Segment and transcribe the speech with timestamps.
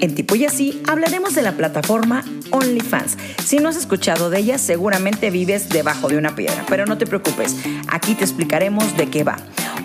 [0.00, 3.18] En Tipo y Así hablaremos de la plataforma OnlyFans.
[3.44, 7.06] Si no has escuchado de ella, seguramente vives debajo de una piedra, pero no te
[7.06, 7.56] preocupes,
[7.88, 9.36] aquí te explicaremos de qué va.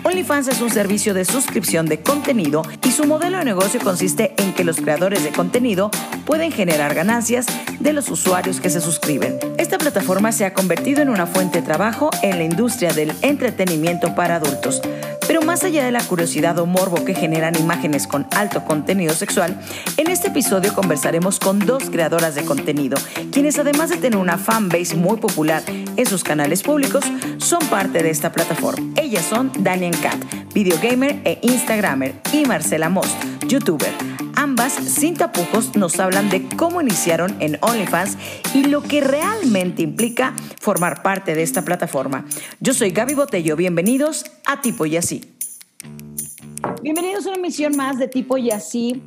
[0.04, 4.52] OnlyFans es un servicio de suscripción de contenido y su modelo de negocio consiste en
[4.52, 5.90] que los creadores de contenido
[6.24, 7.46] pueden generar ganancias
[7.80, 9.38] de los usuarios que se suscriben.
[9.58, 14.14] Esta plataforma se ha convertido en una fuente de trabajo en la industria del entretenimiento
[14.14, 14.80] para adultos.
[15.26, 19.60] Pero más allá de la curiosidad o morbo que generan imágenes con alto contenido sexual,
[19.96, 22.96] en este episodio conversaremos con dos creadoras de contenido,
[23.32, 27.04] quienes además de tener una fanbase muy popular en sus canales públicos,
[27.38, 28.92] son parte de esta plataforma.
[28.96, 30.18] Ellas son Daniel Cat,
[30.54, 33.16] videogamer e instagramer, y Marcela Most,
[33.48, 34.25] youtuber.
[34.46, 38.16] Ambas, sin tapujos, nos hablan de cómo iniciaron en OnlyFans
[38.54, 42.24] y lo que realmente implica formar parte de esta plataforma.
[42.60, 45.34] Yo soy Gaby Botello, bienvenidos a Tipo y Así.
[46.80, 49.02] Bienvenidos a una emisión más de Tipo y Así.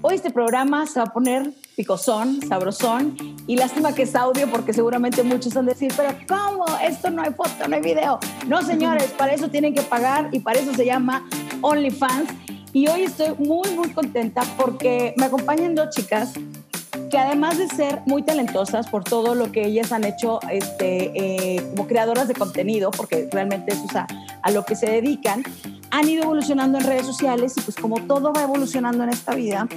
[0.00, 3.14] Hoy este programa se va a poner picosón, sabrosón
[3.46, 6.64] y lástima que es audio porque seguramente muchos van a decir, pero ¿cómo?
[6.82, 8.18] Esto no hay foto, no hay video.
[8.46, 11.28] No, señores, para eso tienen que pagar y para eso se llama
[11.60, 12.30] OnlyFans.
[12.72, 16.32] Y hoy estoy muy, muy contenta porque me acompañan dos chicas
[17.10, 21.62] que además de ser muy talentosas por todo lo que ellas han hecho este, eh,
[21.70, 24.06] como creadoras de contenido, porque realmente eso es a,
[24.50, 25.42] lo que se dedican,
[25.90, 29.68] han ido evolucionando en redes sociales y pues como todo va evolucionando en esta vida,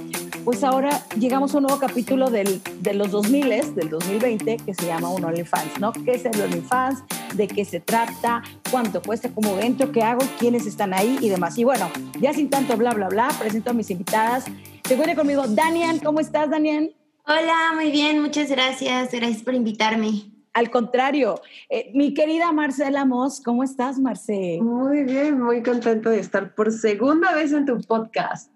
[0.44, 4.86] pues ahora llegamos a un nuevo capítulo del, de los 2000, del 2020, que se
[4.86, 5.92] llama un OnlyFans, ¿no?
[5.92, 7.04] ¿Qué es el OnlyFans?
[7.34, 8.42] ¿De qué se trata?
[8.70, 9.30] ¿Cuánto cuesta?
[9.34, 9.92] ¿Cómo entro?
[9.92, 10.22] ¿Qué hago?
[10.38, 11.18] ¿Quiénes están ahí?
[11.20, 11.56] Y demás.
[11.58, 14.44] Y bueno, ya sin tanto bla, bla, bla, presento a mis invitadas.
[14.84, 16.00] Se encuentra conmigo Daniel.
[16.02, 16.94] ¿Cómo estás, Daniel?
[17.26, 19.12] Hola, muy bien, muchas gracias.
[19.12, 20.32] Gracias por invitarme.
[20.54, 24.58] Al contrario, eh, mi querida Marcela Moss, ¿cómo estás, Marce?
[24.60, 28.52] Muy bien, muy contento de estar por segunda vez en tu podcast.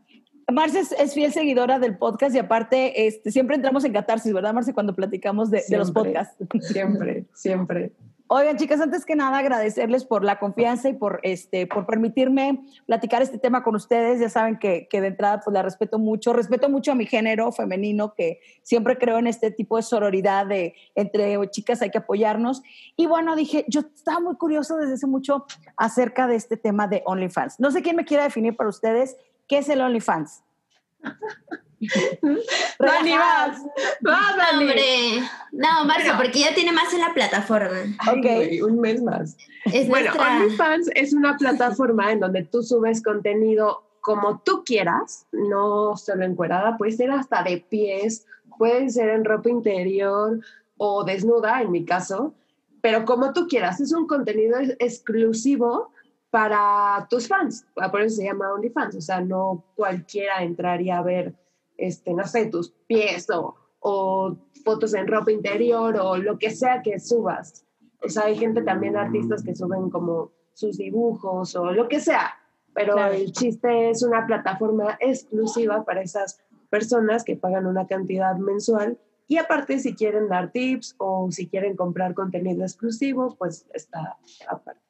[0.52, 4.72] Marce es, fiel seguidora del podcast y aparte este, siempre entramos en catarsis, ¿verdad, Marce?
[4.72, 6.36] Cuando platicamos de, de los podcasts.
[6.60, 7.92] Siempre, siempre.
[8.28, 13.22] Oigan, chicas, antes que nada agradecerles por la confianza y por, este, por permitirme platicar
[13.22, 14.18] este tema con ustedes.
[14.18, 16.32] Ya saben que, que, de entrada pues la respeto mucho.
[16.32, 20.74] Respeto mucho a mi género femenino, que siempre creo en este tipo de sororidad de
[20.96, 22.62] entre chicas hay que apoyarnos.
[22.96, 25.46] Y bueno, dije, yo estaba muy curioso desde hace mucho
[25.76, 27.60] acerca de este tema de OnlyFans.
[27.60, 30.42] No sé quién me quiera definir para ustedes qué es el OnlyFans.
[32.78, 33.62] Dani, vas.
[34.00, 34.64] Vas, Dani.
[34.64, 35.20] Hombre.
[35.52, 37.82] No, Marco, porque ya tiene más en la plataforma.
[38.10, 39.36] ok, un mes más.
[39.88, 46.24] bueno, OnlyFans es una plataforma en donde tú subes contenido como tú quieras, no solo
[46.24, 48.24] encuerada, puede ser hasta de pies,
[48.56, 50.38] puede ser en ropa interior
[50.76, 52.32] o desnuda, en mi caso,
[52.80, 55.90] pero como tú quieras, es un contenido exclusivo
[56.36, 61.34] para tus fans, por eso se llama OnlyFans, o sea, no cualquiera entraría a ver
[61.78, 66.82] este, no sé, tus pies o, o fotos en ropa interior o lo que sea
[66.82, 67.64] que subas.
[68.02, 72.34] O sea, hay gente también, artistas que suben como sus dibujos o lo que sea,
[72.74, 76.38] pero el chiste es una plataforma exclusiva para esas
[76.68, 81.76] personas que pagan una cantidad mensual y aparte si quieren dar tips o si quieren
[81.76, 84.85] comprar contenido exclusivo, pues está aparte.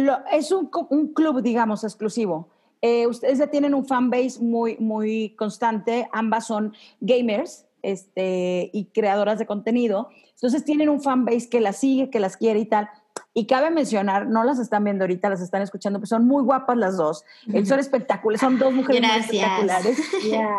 [0.00, 2.48] Lo, es un, un club, digamos, exclusivo.
[2.82, 9.38] Eh, ustedes ya tienen un fanbase muy, muy constante, ambas son gamers este, y creadoras
[9.38, 12.88] de contenido, entonces tienen un fanbase que las sigue, que las quiere y tal.
[13.34, 16.76] Y cabe mencionar, no las están viendo ahorita, las están escuchando, pues son muy guapas
[16.76, 17.22] las dos.
[17.64, 19.98] Son espectaculares, son dos mujeres muy espectaculares.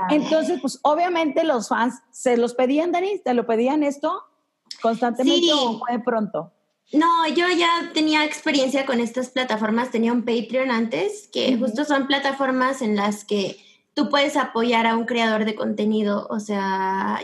[0.09, 4.23] Entonces, pues obviamente los fans se los pedían, Dani, ¿te lo pedían esto
[4.81, 5.52] constantemente sí.
[5.52, 6.52] o fue pronto?
[6.94, 12.07] No, yo ya tenía experiencia con estas plataformas, tenía un Patreon antes, que justo son
[12.07, 13.57] plataformas en las que
[13.94, 17.22] tú puedes apoyar a un creador de contenido, o sea,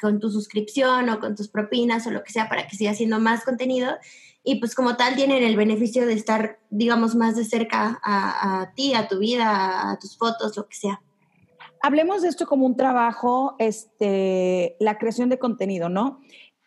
[0.00, 3.18] con tu suscripción o con tus propinas o lo que sea para que siga haciendo
[3.18, 3.96] más contenido.
[4.44, 8.74] Y pues como tal tienen el beneficio de estar, digamos, más de cerca a, a
[8.74, 11.00] ti, a tu vida, a tus fotos, lo que sea.
[11.80, 16.20] Hablemos de esto como un trabajo, este, la creación de contenido, ¿no?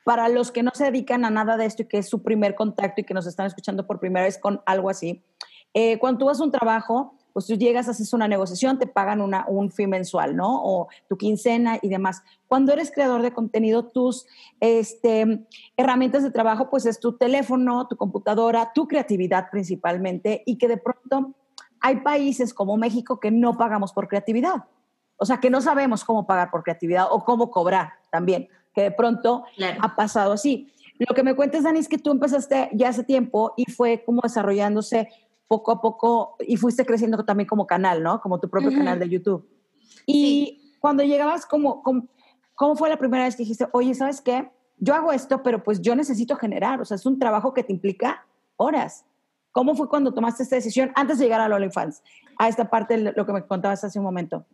[0.06, 2.54] Para los que no se dedican a nada de esto y que es su primer
[2.54, 5.26] contacto y que nos están escuchando por primera vez con algo así,
[5.74, 9.20] eh, cuando tú vas a un trabajo, pues tú llegas, haces una negociación, te pagan
[9.20, 10.62] una, un fee mensual, ¿no?
[10.64, 12.22] O tu quincena y demás.
[12.48, 14.28] Cuando eres creador de contenido, tus
[14.60, 15.44] este,
[15.76, 20.78] herramientas de trabajo, pues es tu teléfono, tu computadora, tu creatividad principalmente, y que de
[20.78, 21.34] pronto
[21.82, 24.66] hay países como México que no pagamos por creatividad.
[25.18, 28.92] O sea, que no sabemos cómo pagar por creatividad o cómo cobrar también que de
[28.92, 29.46] pronto
[29.80, 30.72] ha pasado así.
[31.00, 34.22] Lo que me cuentas, Dani, es que tú empezaste ya hace tiempo y fue como
[34.22, 35.10] desarrollándose
[35.48, 38.20] poco a poco y fuiste creciendo también como canal, ¿no?
[38.20, 39.48] Como tu propio canal de YouTube.
[40.06, 41.82] Y cuando llegabas, como,
[42.54, 44.52] ¿cómo fue la primera vez que dijiste, oye, ¿sabes qué?
[44.78, 47.72] Yo hago esto, pero pues yo necesito generar, o sea, es un trabajo que te
[47.72, 48.26] implica
[48.58, 49.06] horas.
[49.52, 52.04] ¿Cómo fue cuando tomaste esta decisión antes de llegar a OnlyFans?
[52.38, 54.46] A esta parte de lo que me contabas hace un momento.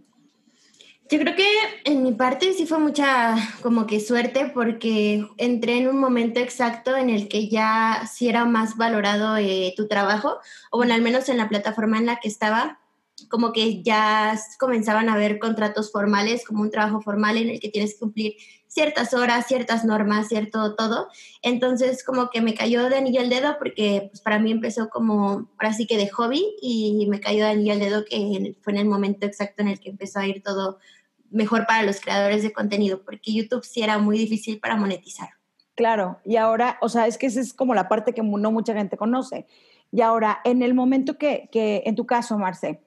[1.12, 1.46] Yo creo que
[1.84, 6.96] en mi parte sí fue mucha como que suerte porque entré en un momento exacto
[6.96, 10.38] en el que ya sí era más valorado eh, tu trabajo,
[10.72, 12.80] o bueno, al menos en la plataforma en la que estaba,
[13.28, 17.68] como que ya comenzaban a haber contratos formales, como un trabajo formal en el que
[17.68, 18.36] tienes que cumplir
[18.68, 21.10] ciertas horas, ciertas normas, cierto todo.
[21.42, 25.50] Entonces como que me cayó de anillo al dedo porque pues para mí empezó como
[25.58, 28.80] ahora sí que de hobby y me cayó de anillo al dedo que fue en
[28.80, 30.80] el momento exacto en el que empezó a ir todo
[31.32, 35.30] mejor para los creadores de contenido, porque YouTube sí era muy difícil para monetizar.
[35.76, 38.74] Claro, y ahora, o sea, es que esa es como la parte que no mucha
[38.74, 39.48] gente conoce.
[39.92, 42.82] Y ahora, en el momento que, que en tu caso, Marce,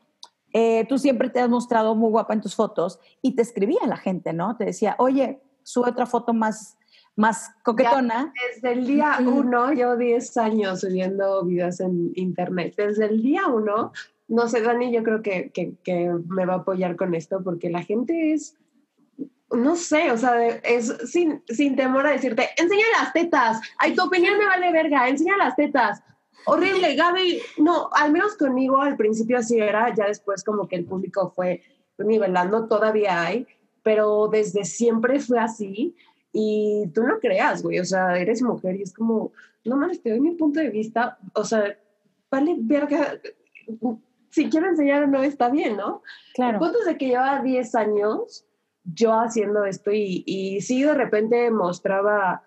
[0.52, 3.96] eh, tú siempre te has mostrado muy guapa en tus fotos y te escribía la
[3.96, 4.56] gente, ¿no?
[4.56, 6.78] Te decía, oye, sube otra foto más,
[7.16, 8.32] más coquetona.
[8.54, 12.74] desde el día uno, llevo 10 años subiendo videos en internet.
[12.76, 13.92] Desde el día uno,
[14.28, 17.82] no sé, Dani, yo creo que, que, me va a apoyar con esto porque la
[17.82, 18.56] gente es,
[19.50, 24.02] no sé, o sea, es sin, sin temor a decirte, enseña las tetas, ay, tu
[24.04, 26.02] opinión me vale verga, enseña las tetas.
[26.46, 30.84] Horrible, Gaby, no, al menos conmigo al principio así era, ya después como que el
[30.84, 31.62] público fue
[31.98, 33.46] nivelando, todavía hay,
[33.82, 35.94] pero desde siempre fue así
[36.32, 39.32] y tú no creas, güey, o sea, eres mujer y es como,
[39.64, 41.78] no mames, te doy mi punto de vista, o sea,
[42.30, 43.20] vale verga,
[44.34, 46.02] si quiero enseñar o no está bien, ¿no?
[46.34, 46.54] Claro.
[46.54, 48.44] El punto es de que lleva 10 años
[48.82, 52.42] yo haciendo esto y, y sí de repente mostraba,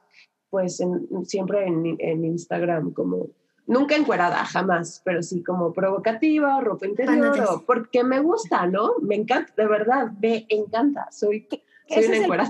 [0.50, 0.84] pues
[1.24, 3.28] siempre en, en, Instagram como,
[3.66, 8.96] nunca encuerada, jamás, pero sí como provocativa, ropa interior, porque me gusta, ¿no?
[9.02, 11.48] Me encanta, de verdad, me encanta, soy,
[11.88, 12.50] soy una encuerada.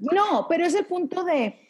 [0.00, 1.67] No, pero es el punto de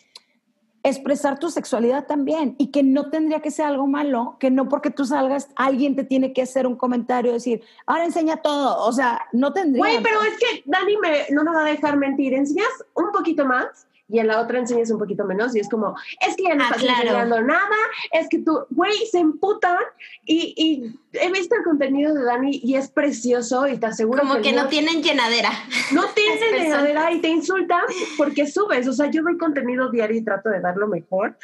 [0.90, 4.90] expresar tu sexualidad también y que no tendría que ser algo malo, que no porque
[4.90, 9.26] tú salgas alguien te tiene que hacer un comentario, decir, ahora enseña todo, o sea,
[9.32, 9.82] no tendría.
[9.82, 13.44] Güey, pero es que Dani me, no me va a dejar mentir, enseñas un poquito
[13.44, 15.94] más y en la otra enseñas un poquito menos y es como,
[16.26, 17.76] es que ya no ah, estás enseñando nada,
[18.12, 19.78] es que tú, güey, se emputan
[20.24, 24.40] y, y, he visto el contenido de Dani y es precioso y te aseguro como
[24.40, 25.50] que, no, tienen llenadera.
[25.92, 27.82] No tienen llenadera y te insultan
[28.16, 31.36] porque subes, o sea, yo doy contenido diario y trato de dar lo mejor.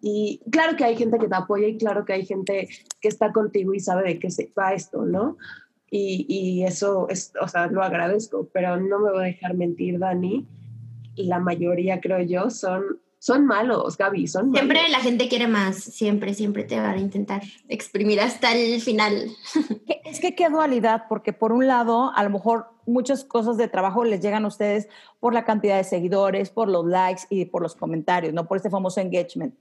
[0.00, 2.68] Y claro que hay gente que te apoya y claro que hay gente
[3.00, 5.38] que está contigo y sabe de qué se va esto, ¿no?
[5.90, 9.98] Y, y eso es, o sea, lo agradezco, pero no me voy a dejar mentir,
[9.98, 10.46] Dani
[11.16, 16.34] la mayoría, creo yo, son, son malos, Gaby, son Siempre la gente quiere más, siempre,
[16.34, 19.30] siempre te van a intentar exprimir hasta el final.
[20.04, 24.04] Es que qué dualidad, porque por un lado, a lo mejor muchas cosas de trabajo
[24.04, 24.88] les llegan a ustedes
[25.18, 28.70] por la cantidad de seguidores, por los likes y por los comentarios, no por este
[28.70, 29.54] famoso engagement.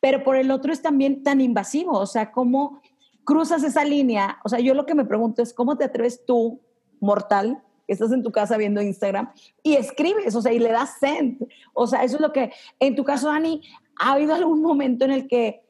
[0.00, 2.82] Pero por el otro es también tan invasivo, o sea, ¿cómo
[3.24, 4.38] cruzas esa línea?
[4.44, 6.60] O sea, yo lo que me pregunto es, ¿cómo te atreves tú,
[7.00, 9.32] mortal, estás en tu casa viendo Instagram
[9.62, 11.46] y escribes, o sea, y le das send.
[11.72, 13.62] O sea, eso es lo que, en tu caso, Dani,
[13.98, 15.62] ¿ha habido algún momento en el que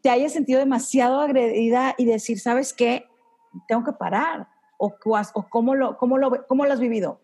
[0.00, 3.06] te hayas sentido demasiado agredida y decir, ¿sabes qué?
[3.68, 4.48] Tengo que parar.
[4.78, 4.92] ¿O,
[5.34, 7.20] o cómo, lo, cómo, lo, cómo lo has vivido?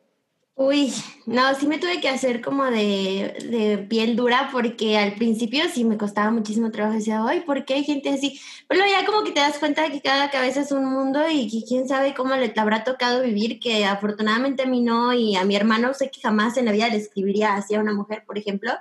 [0.61, 0.93] Uy,
[1.25, 5.85] no, sí me tuve que hacer como de, de, piel dura porque al principio sí
[5.85, 6.97] me costaba muchísimo trabajo.
[6.97, 8.41] Decía, ay, ¿por qué hay gente así?
[8.67, 11.49] Pero ya como que te das cuenta de que cada cabeza es un mundo y
[11.49, 15.45] que quién sabe cómo le habrá tocado vivir, que afortunadamente a mí no y a
[15.45, 18.37] mi hermano sé que jamás en la vida le escribiría así a una mujer, por
[18.37, 18.73] ejemplo.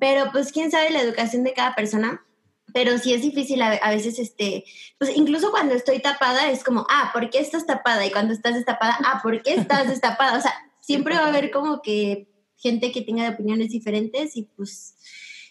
[0.00, 2.24] Pero pues quién sabe la educación de cada persona
[2.72, 4.64] pero sí es difícil a, a, veces, este,
[4.96, 8.06] pues incluso cuando estoy tapada es como, ah, ¿por qué estás tapada?
[8.06, 10.38] Y cuando estás destapada, ah, ¿por qué estás destapada?
[10.38, 14.96] O sea, siempre va a haber como que gente que tenga opiniones diferentes y pues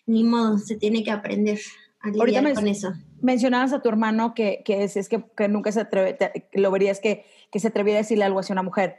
[0.06, 1.60] ni modo, se tiene que aprender
[2.02, 2.94] a lidiar con eso.
[3.22, 6.18] Mencionabas a tu hermano que, que es, es que, que, nunca se atreve,
[6.54, 8.98] lo verías que, que se atreviera a decirle algo hacia una mujer.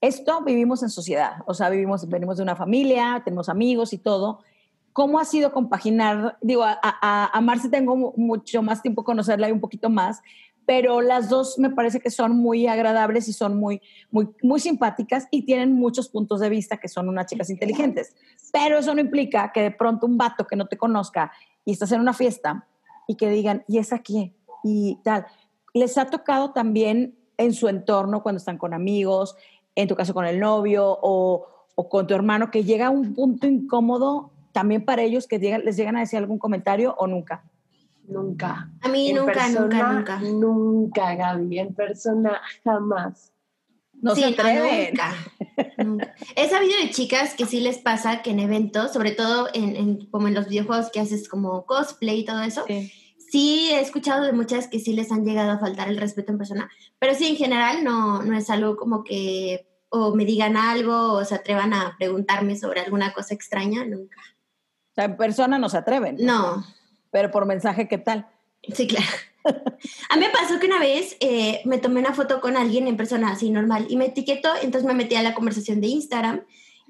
[0.00, 4.40] Esto vivimos en sociedad, o sea, vivimos, venimos de una familia, tenemos amigos y todo.
[4.92, 6.36] ¿Cómo ha sido compaginar?
[6.40, 10.20] Digo, a, a, a Marce tengo mucho más tiempo conocerla y un poquito más,
[10.70, 15.26] pero las dos me parece que son muy agradables y son muy, muy, muy simpáticas
[15.32, 18.14] y tienen muchos puntos de vista que son unas chicas inteligentes.
[18.52, 21.32] Pero eso no implica que de pronto un vato que no te conozca
[21.64, 22.68] y estás en una fiesta
[23.08, 24.32] y que digan, ¿y es aquí?
[24.62, 25.26] Y tal.
[25.74, 29.34] Les ha tocado también en su entorno cuando están con amigos,
[29.74, 33.12] en tu caso con el novio o, o con tu hermano, que llega a un
[33.12, 37.42] punto incómodo también para ellos que les llegan a decir algún comentario o nunca.
[38.10, 38.70] Nunca.
[38.80, 40.18] A mí nunca, nunca, nunca.
[40.20, 41.58] Nunca, Gaby.
[41.60, 43.32] En persona, jamás.
[43.92, 44.94] No se atreven.
[45.78, 50.06] nunca, He sabido de chicas que sí les pasa que en eventos, sobre todo en,
[50.06, 53.70] como en los videojuegos que haces como cosplay y todo eso, sí.
[53.70, 56.70] he escuchado de muchas que sí les han llegado a faltar el respeto en persona,
[56.98, 61.24] pero sí en general no, no es algo como que o me digan algo o
[61.24, 64.20] se atrevan a preguntarme sobre alguna cosa extraña, nunca.
[64.92, 66.16] O sea, en persona no se atreven.
[66.20, 66.64] No.
[67.10, 68.26] Pero por mensaje, ¿qué tal?
[68.74, 69.06] Sí, claro.
[70.10, 72.96] A mí me pasó que una vez eh, me tomé una foto con alguien en
[72.96, 76.42] persona así normal y me etiquetó, entonces me metí a la conversación de Instagram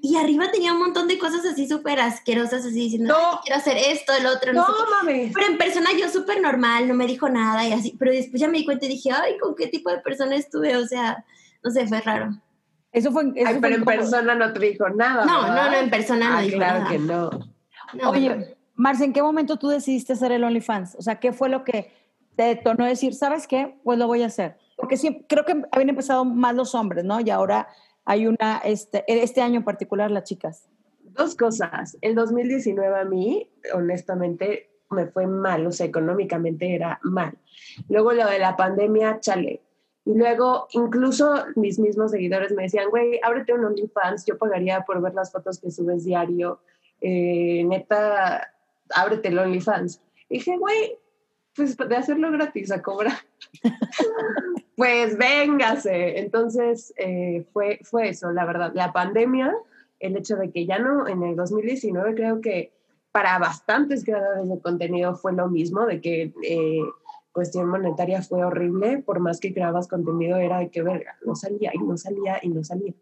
[0.03, 3.39] y arriba tenía un montón de cosas así súper asquerosas, así diciendo, no.
[3.43, 4.75] quiero hacer esto, el otro, no, no
[5.05, 8.47] Pero en persona yo súper normal, no me dijo nada y así, pero después ya
[8.47, 10.75] me di cuenta y dije, ay, ¿con qué tipo de persona estuve?
[10.75, 11.23] O sea,
[11.63, 12.31] no sé, fue raro.
[12.91, 13.31] Eso fue.
[13.61, 15.23] pero en persona no te dijo nada.
[15.23, 17.29] No, no, no, en persona no ah, dijo claro que no.
[18.09, 20.95] Oye, Marce, ¿en qué momento tú decidiste hacer el OnlyFans?
[20.95, 21.91] O sea, ¿qué fue lo que
[22.35, 23.75] te detonó decir, ¿sabes qué?
[23.83, 24.57] Pues lo voy a hacer.
[24.75, 27.19] Porque siempre, creo que habían empezado más los hombres, ¿no?
[27.19, 27.67] Y ahora
[28.05, 30.67] hay una, este, este año en particular, las chicas.
[31.03, 31.95] Dos cosas.
[32.01, 37.37] El 2019 a mí, honestamente, me fue mal, o sea, económicamente era mal.
[37.87, 39.61] Luego lo de la pandemia, chale,
[40.05, 45.03] y luego, incluso mis mismos seguidores me decían, güey, ábrete un OnlyFans, yo pagaría por
[45.03, 46.61] ver las fotos que subes diario.
[46.99, 48.50] Eh, neta,
[48.95, 50.01] ábrete el OnlyFans.
[50.29, 50.97] Y dije, güey,
[51.55, 53.17] pues de hacerlo gratis a cobrar.
[54.75, 56.19] pues véngase.
[56.19, 58.71] Entonces, eh, fue, fue eso, la verdad.
[58.73, 59.55] La pandemia,
[59.99, 62.73] el hecho de que ya no, en el 2019 creo que
[63.11, 66.33] para bastantes creadores de contenido fue lo mismo, de que...
[66.43, 66.81] Eh,
[67.31, 71.71] cuestión monetaria fue horrible, por más que creabas contenido era de que verga, no salía
[71.73, 72.93] y no salía y no salía.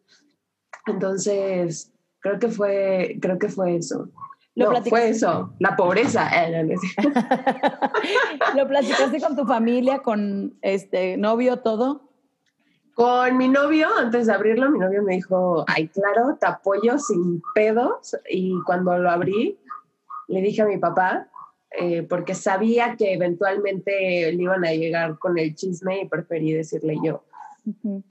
[0.85, 4.09] Entonces, creo que fue, creo que fue eso.
[4.55, 6.29] ¿Lo no, fue eso, la pobreza.
[8.55, 12.09] ¿Lo platicaste con tu familia, con este novio, todo?
[12.93, 17.41] Con mi novio, antes de abrirlo, mi novio me dijo, ay, claro, te apoyo sin
[17.55, 18.17] pedos.
[18.29, 19.57] Y cuando lo abrí,
[20.27, 21.29] le dije a mi papá,
[21.71, 26.97] eh, porque sabía que eventualmente le iban a llegar con el chisme y preferí decirle
[27.03, 27.23] yo.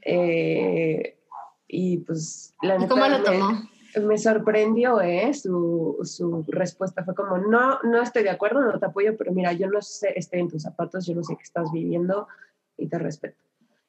[0.02, 1.18] Eh,
[1.66, 3.68] y pues la cómo lo tomó?
[3.96, 5.32] Me, sorprendió, ¿eh?
[5.34, 9.52] Su, su, respuesta fue como, no, no estoy de acuerdo, no te apoyo, pero mira,
[9.52, 12.28] yo no sé, estoy en tus zapatos, yo no sé qué estás viviendo
[12.76, 13.36] y te respeto.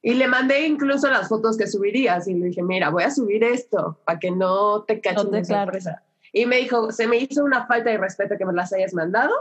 [0.02, 3.44] Y le mandé incluso las fotos que subirías y le dije, mira, voy a subir
[3.44, 6.04] esto para que no te cachen de sorpresa.
[6.32, 9.34] Y me dijo, se me hizo una falta de respeto que me las hayas mandado,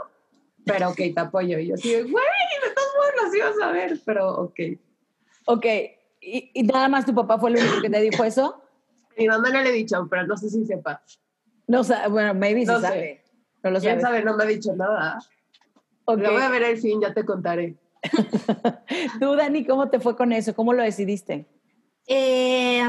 [0.65, 1.57] pero ok, te apoyo.
[1.59, 4.59] Y yo así, güey, de todos modos las ibas a ver, pero ok.
[5.45, 5.65] Ok,
[6.21, 8.61] ¿Y, nada más tu papá fue el único que te dijo eso?
[9.19, 11.03] Mi mamá no le he dicho, pero no sé si sepa.
[11.67, 13.21] No sé, bueno, maybe no sabe.
[13.61, 14.23] No lo ¿Quién sabe?
[14.23, 15.19] No me ha dicho nada.
[16.05, 16.23] Okay.
[16.23, 17.75] Lo voy a ver el fin, ya te contaré.
[19.19, 20.55] Tú, Dani, ¿cómo te fue con eso?
[20.55, 21.45] ¿Cómo lo decidiste?
[22.07, 22.81] Eh,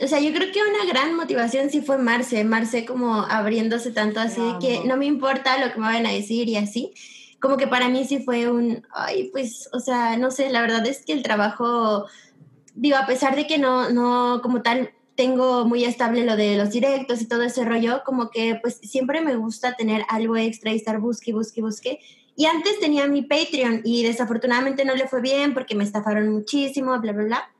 [0.00, 4.20] o sea, yo creo que una gran motivación sí fue Marce, Marce como abriéndose tanto
[4.20, 6.92] así de que no me importa lo que me vayan a decir y así.
[7.40, 10.86] Como que para mí sí fue un, ay, pues, o sea, no sé, la verdad
[10.86, 12.06] es que el trabajo,
[12.74, 16.70] digo, a pesar de que no, no, como tal, tengo muy estable lo de los
[16.70, 20.76] directos y todo ese rollo, como que pues siempre me gusta tener algo extra y
[20.76, 22.00] estar busque, busque, busque.
[22.36, 26.98] Y antes tenía mi Patreon y desafortunadamente no le fue bien porque me estafaron muchísimo,
[27.00, 27.50] bla, bla, bla.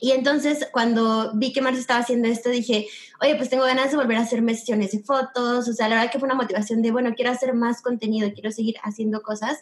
[0.00, 2.88] Y entonces cuando vi que Marce estaba haciendo esto, dije,
[3.20, 5.68] oye, pues tengo ganas de volver a hacer sesiones de fotos.
[5.68, 8.50] O sea, la verdad que fue una motivación de, bueno, quiero hacer más contenido, quiero
[8.50, 9.60] seguir haciendo cosas.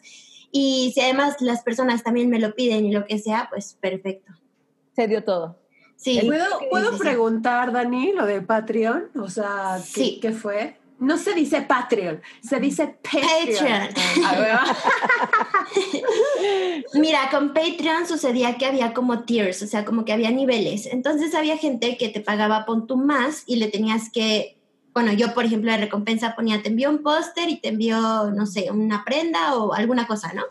[0.52, 4.32] Y si además las personas también me lo piden y lo que sea, pues perfecto.
[4.96, 5.58] Se dio todo.
[6.00, 6.18] Sí.
[6.24, 9.10] ¿Puedo, ¿puedo preguntar, Dani, lo de Patreon?
[9.20, 10.80] O sea, ¿qué, ¿qué fue?
[10.98, 13.88] No se dice Patreon, se dice Patreon.
[14.24, 14.76] Ah,
[16.94, 20.86] Mira, con Patreon sucedía que había como tiers, o sea, como que había niveles.
[20.86, 24.58] Entonces había gente que te pagaba pon tu más y le tenías que,
[24.94, 28.46] bueno, yo por ejemplo de recompensa ponía, te envío un póster y te envío, no
[28.46, 30.44] sé, una prenda o alguna cosa, ¿no?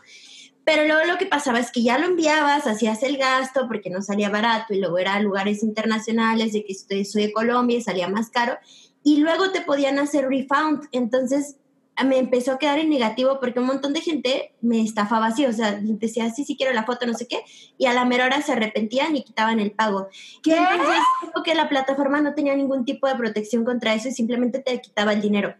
[0.64, 4.02] Pero luego lo que pasaba es que ya lo enviabas, hacías el gasto porque no
[4.02, 7.82] salía barato y luego era a lugares internacionales de que estoy, soy de Colombia y
[7.82, 8.58] salía más caro
[9.02, 10.84] y luego te podían hacer refund.
[10.92, 11.56] Entonces
[12.04, 15.52] me empezó a quedar en negativo porque un montón de gente me estafaba así, o
[15.52, 17.42] sea, decía, sí, sí quiero la foto, no sé qué,
[17.78, 20.08] y a la mera hora se arrepentían y quitaban el pago.
[20.42, 20.56] ¿Qué?
[20.56, 20.98] Entonces,
[21.44, 25.12] que la plataforma no tenía ningún tipo de protección contra eso y simplemente te quitaba
[25.12, 25.54] el dinero.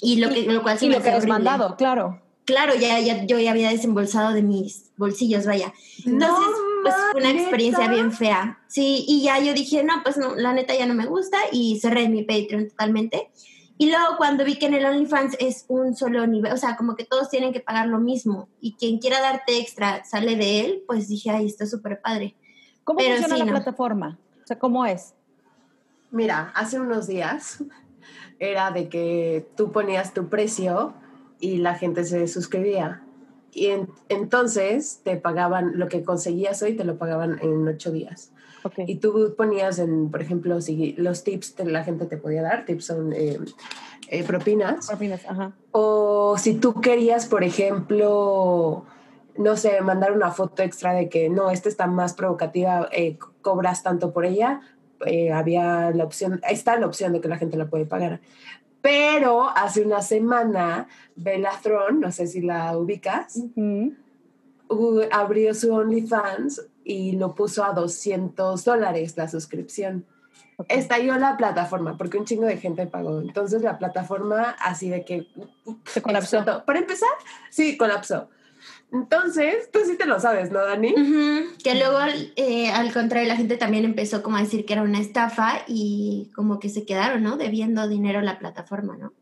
[0.00, 2.20] Y lo, que, lo cual sí y lo que has mandado, claro.
[2.48, 5.74] Claro, ya, ya, yo ya había desembolsado de mis bolsillos, vaya.
[6.06, 6.46] Entonces,
[6.82, 8.58] pues fue una experiencia bien fea.
[8.68, 11.78] Sí, y ya yo dije, no, pues no, la neta ya no me gusta y
[11.78, 13.28] cerré mi Patreon totalmente.
[13.76, 16.96] Y luego cuando vi que en el OnlyFans es un solo nivel, o sea, como
[16.96, 20.84] que todos tienen que pagar lo mismo y quien quiera darte extra sale de él,
[20.86, 22.34] pues dije, ay, está súper padre.
[22.82, 24.18] ¿Cómo funciona la plataforma?
[24.46, 25.12] sea, ¿cómo es?
[26.10, 27.62] Mira, hace unos días
[28.38, 30.94] era de que tú ponías tu precio
[31.40, 33.02] y la gente se suscribía.
[33.52, 33.70] Y
[34.08, 38.32] entonces te pagaban lo que conseguías hoy, te lo pagaban en ocho días.
[38.86, 42.64] Y tú ponías en, por ejemplo, si los tips que la gente te podía dar,
[42.64, 43.38] tips son eh,
[44.08, 44.88] eh, propinas.
[44.88, 45.52] Propinas, ajá.
[45.70, 48.84] O si tú querías, por ejemplo,
[49.36, 53.82] no sé, mandar una foto extra de que no, esta está más provocativa, eh, cobras
[53.82, 54.60] tanto por ella,
[55.32, 58.20] había la opción, está la opción de que la gente la puede pagar.
[58.80, 63.40] Pero hace una semana, Bella Throne, no sé si la ubicas,
[65.10, 70.06] abrió su OnlyFans y lo puso a 200 dólares la suscripción.
[70.68, 73.20] Estalló la plataforma porque un chingo de gente pagó.
[73.20, 75.26] Entonces la plataforma así de que...
[75.84, 76.44] Se colapsó.
[76.64, 77.10] Para empezar,
[77.50, 78.28] sí, colapsó.
[78.90, 80.94] Entonces, tú sí te lo sabes, ¿no, Dani?
[81.62, 81.98] Que luego,
[82.36, 86.30] eh, al contrario, la gente también empezó como a decir que era una estafa y
[86.34, 87.36] como que se quedaron, ¿no?
[87.36, 89.12] Debiendo dinero a la plataforma, ¿no?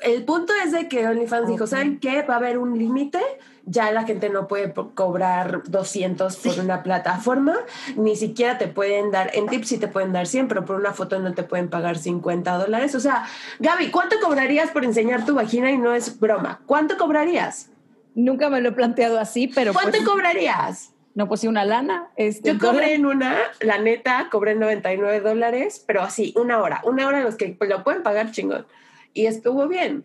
[0.00, 2.22] El punto es de que OnlyFans dijo, ¿saben qué?
[2.22, 3.20] Va a haber un límite,
[3.64, 7.56] ya la gente no puede cobrar 200 por una plataforma,
[7.96, 10.92] ni siquiera te pueden dar, en tips sí te pueden dar 100, pero por una
[10.92, 12.94] foto no te pueden pagar 50 dólares.
[12.94, 13.24] O sea,
[13.60, 16.60] Gaby, ¿cuánto cobrarías por enseñar tu vagina y no es broma?
[16.66, 17.70] ¿Cuánto cobrarías?
[18.18, 19.72] Nunca me lo he planteado así, pero...
[19.72, 20.92] ¿Cuánto pues, cobrarías?
[21.14, 22.08] No, pues sí, una lana.
[22.16, 26.80] Este, Yo cobré en una, la neta, cobré 99 dólares, pero así, una hora.
[26.82, 28.66] Una hora los que lo pueden pagar chingón.
[29.14, 30.04] Y estuvo bien.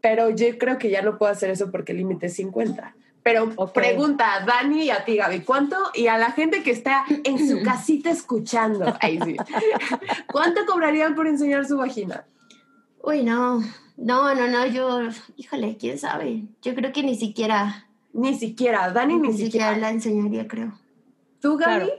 [0.00, 2.96] Pero yo creo que ya no puedo hacer eso porque el límite es 50.
[3.22, 5.76] Pero pregunta a Dani y a ti, Gaby, ¿cuánto?
[5.94, 9.36] Y a la gente que está en su casita escuchando, ahí sí.
[10.32, 12.26] ¿cuánto cobrarían por enseñar su vagina?
[13.00, 13.62] Uy, no,
[13.96, 15.00] no, no, no, yo,
[15.36, 16.44] híjole, quién sabe.
[16.62, 17.86] Yo creo que ni siquiera.
[18.12, 19.76] Ni siquiera, Dani ni, siquiera.
[19.76, 20.72] la enseñaría, creo.
[21.40, 21.90] ¿Tú, Gaby?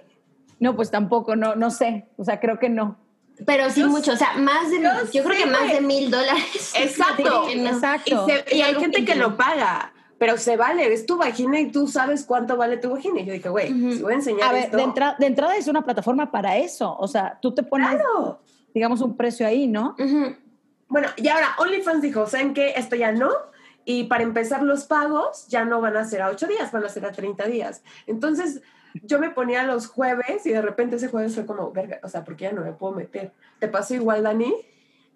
[0.60, 2.08] No, pues tampoco, no, no sé.
[2.18, 2.98] O sea, creo que no.
[3.46, 4.82] Pero sí mucho, o sea, más de,
[5.12, 6.74] yo, creo que más de mil dólares.
[6.80, 8.28] Exacto, exacto.
[8.50, 12.24] Y, hay gente que lo paga, pero se vale, es tu vagina y tú sabes
[12.24, 13.20] cuánto vale tu vagina.
[13.20, 14.78] Y yo dije, güey, si voy a enseñar a ver, De,
[15.20, 17.90] de, entrada es una plataforma para eso, o sea, tú te pones,
[18.74, 19.98] digamos, un precio ahí, ¿no?
[20.88, 22.74] Bueno, y ahora OnlyFans dijo, ¿saben qué?
[22.76, 23.32] Esto ya no.
[23.86, 26.90] Y para empezar los pagos ya no van a ser a ocho días, van a
[26.90, 27.84] ser a 30 días.
[28.08, 28.62] Entonces
[29.04, 32.24] yo me ponía los jueves y de repente ese jueves fue como, verga, o sea,
[32.24, 33.32] porque ya no me puedo meter.
[33.60, 34.54] ¿Te pasó igual, Dani?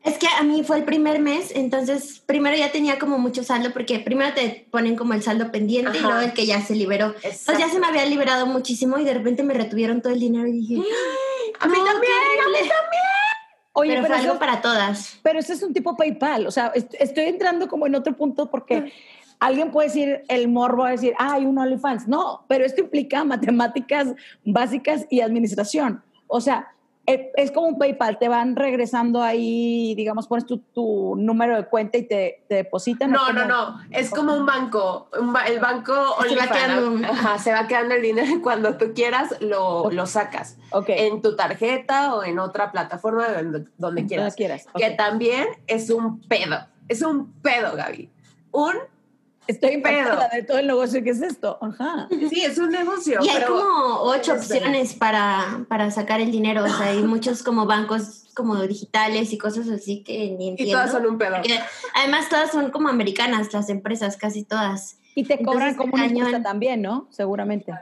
[0.03, 3.73] Es que a mí fue el primer mes, entonces primero ya tenía como mucho saldo,
[3.73, 7.15] porque primero te ponen como el saldo pendiente y luego el que ya se liberó.
[7.15, 10.47] Entonces ya se me había liberado muchísimo y de repente me retuvieron todo el dinero
[10.47, 10.75] y dije,
[11.60, 11.93] ¡A mí también!
[11.93, 13.18] ¡A mí también!
[13.79, 15.19] Oye, pero, fue algo para todas.
[15.23, 16.47] Pero ese es un tipo PayPal.
[16.47, 18.91] O sea, estoy entrando como en otro punto porque
[19.39, 22.07] alguien puede decir, el morbo a decir, ah, hay un OnlyFans.
[22.07, 24.13] No, pero esto implica matemáticas
[24.43, 26.03] básicas y administración.
[26.27, 26.73] O sea,
[27.35, 31.97] es como un PayPal, te van regresando ahí, digamos, pones tu, tu número de cuenta
[31.97, 33.11] y te, depositan.
[33.11, 35.09] No, no, no, es como un banco,
[35.47, 35.93] el banco
[36.27, 37.07] se va, quedando,
[37.39, 41.07] se va quedando el dinero y cuando tú quieras lo, lo sacas okay.
[41.07, 43.27] en tu tarjeta o en otra plataforma
[43.77, 44.35] donde, quieras.
[44.35, 44.65] quieras.
[44.75, 48.09] Que también es un pedo, es un pedo, Gaby.
[48.51, 48.73] Un
[49.49, 51.57] Estoy impactada de todo el negocio que es esto.
[51.59, 52.07] Ajá.
[52.29, 53.19] Sí, es un negocio.
[53.23, 56.63] Y hay como ocho opciones para, para, sacar el dinero.
[56.63, 60.63] O sea, hay muchos como bancos como digitales y cosas así que ni entiendo.
[60.69, 61.38] Y todas son un pedo.
[61.95, 64.99] además, todas son como americanas, las empresas, casi todas.
[65.15, 67.07] Y te cobran como una también, ¿no?
[67.09, 67.73] Seguramente.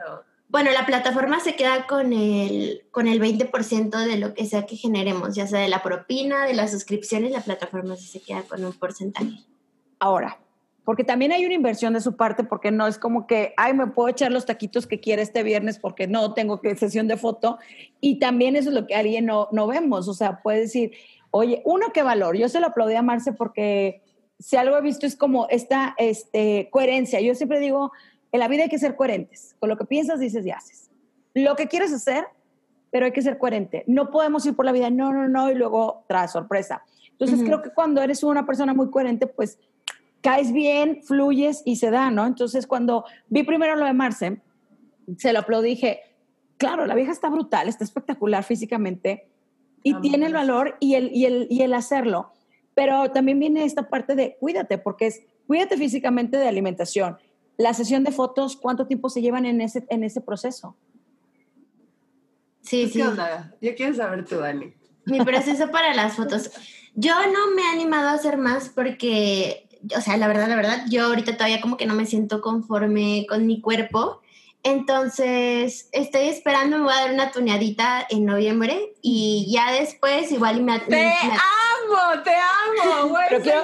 [0.48, 4.76] Bueno, la plataforma se queda con el, con el 20% de lo que sea que
[4.76, 8.72] generemos, ya sea de la propina, de las suscripciones, la plataforma se queda con un
[8.72, 9.44] porcentaje.
[9.98, 10.38] Ahora,
[10.88, 13.88] porque también hay una inversión de su parte, porque no es como que, ay, me
[13.88, 17.58] puedo echar los taquitos que quiera este viernes porque no tengo que sesión de foto.
[18.00, 20.08] Y también eso es lo que alguien no, no vemos.
[20.08, 20.92] O sea, puede decir,
[21.30, 22.38] oye, uno, qué valor.
[22.38, 24.00] Yo se lo aplaudí a Marce porque
[24.38, 27.20] si algo he visto es como esta este, coherencia.
[27.20, 27.92] Yo siempre digo,
[28.32, 29.56] en la vida hay que ser coherentes.
[29.60, 30.90] Con lo que piensas, dices y haces.
[31.34, 32.24] Lo que quieres hacer,
[32.90, 33.84] pero hay que ser coherente.
[33.88, 36.82] No podemos ir por la vida, no, no, no, y luego tras sorpresa.
[37.10, 39.58] Entonces, creo que cuando eres una persona muy coherente, pues
[40.20, 42.26] caes bien, fluyes y se da, ¿no?
[42.26, 44.40] Entonces, cuando vi primero lo de Marce,
[45.16, 46.00] se lo aplaudí, dije,
[46.56, 49.28] claro, la vieja está brutal, está espectacular físicamente
[49.82, 52.32] y tiene el valor y el, y, el, y el hacerlo.
[52.74, 57.18] Pero también viene esta parte de cuídate, porque es cuídate físicamente de alimentación.
[57.56, 60.76] La sesión de fotos, ¿cuánto tiempo se llevan en ese, en ese proceso?
[62.60, 63.00] Sí, sí.
[63.00, 64.74] Yo quiero saber tú, Dani.
[65.06, 66.50] Mi proceso para las fotos.
[66.94, 70.84] Yo no me he animado a hacer más porque o sea, la verdad, la verdad,
[70.88, 74.20] yo ahorita todavía como que no me siento conforme con mi cuerpo.
[74.64, 80.62] Entonces, estoy esperando, me voy a dar una tuneadita en noviembre y ya después igual
[80.62, 80.80] me...
[80.80, 82.22] ¡Te amo!
[82.24, 83.08] ¡Te amo!
[83.08, 83.62] Güey, pero, quiero,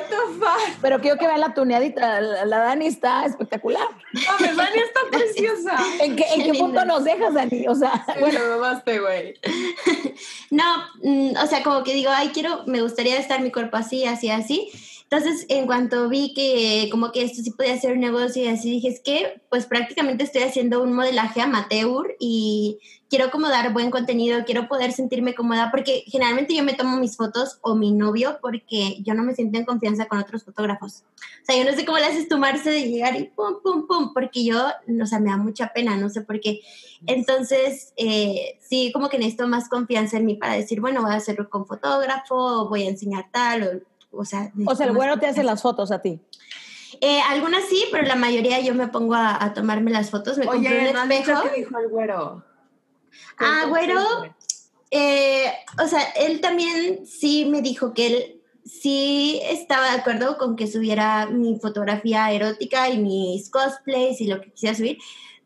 [0.80, 2.20] pero quiero que vean la tuneadita.
[2.20, 3.86] La, Dani está espectacular.
[4.12, 5.76] No, Dani está preciosa.
[6.00, 7.66] ¿En qué, en qué punto nos dejas, Dani?
[7.68, 9.34] O sea, bueno, me mamaste, güey.
[10.50, 10.64] no,
[11.02, 14.30] mm, o sea, como que digo, ay, quiero, me gustaría estar mi cuerpo así, así,
[14.30, 14.70] así.
[15.10, 18.70] Entonces, en cuanto vi que como que esto sí podía ser un negocio y así,
[18.70, 23.92] dije, es que pues prácticamente estoy haciendo un modelaje amateur y quiero como dar buen
[23.92, 28.38] contenido, quiero poder sentirme cómoda, porque generalmente yo me tomo mis fotos o mi novio
[28.42, 31.04] porque yo no me siento en confianza con otros fotógrafos.
[31.42, 34.12] O sea, yo no sé cómo le haces tomarse de llegar y pum, pum, pum,
[34.14, 34.66] porque yo,
[35.00, 36.60] o sea, me da mucha pena, no sé por qué.
[37.06, 41.16] Entonces, eh, sí, como que necesito más confianza en mí para decir, bueno, voy a
[41.16, 45.26] hacerlo con fotógrafo, voy a enseñar tal, o o sea, o sea el güero te
[45.26, 46.20] hace las fotos a ti.
[47.00, 50.38] Eh, algunas sí, pero la mayoría yo me pongo a, tomarme las fotos.
[50.38, 51.42] Me Oye, un espejo.
[51.42, 52.44] ¿qué dijo el güero?
[53.38, 54.00] Ah, güero,
[54.90, 60.56] eh, o sea, él también sí me dijo que él sí estaba de acuerdo con
[60.56, 64.98] que subiera mi fotografía erótica y mis cosplays y lo que quisiera subir,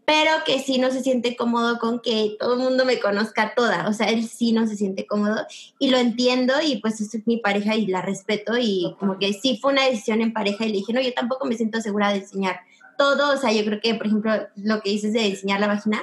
[0.09, 3.87] pero que sí no se siente cómodo con que todo el mundo me conozca toda,
[3.87, 5.47] o sea, él sí no se siente cómodo
[5.79, 9.59] y lo entiendo y pues es mi pareja y la respeto y como que sí
[9.61, 12.21] fue una decisión en pareja y le dije, no, yo tampoco me siento segura de
[12.21, 12.61] enseñar
[12.97, 16.03] todo, o sea, yo creo que, por ejemplo, lo que dices de diseñar la vagina,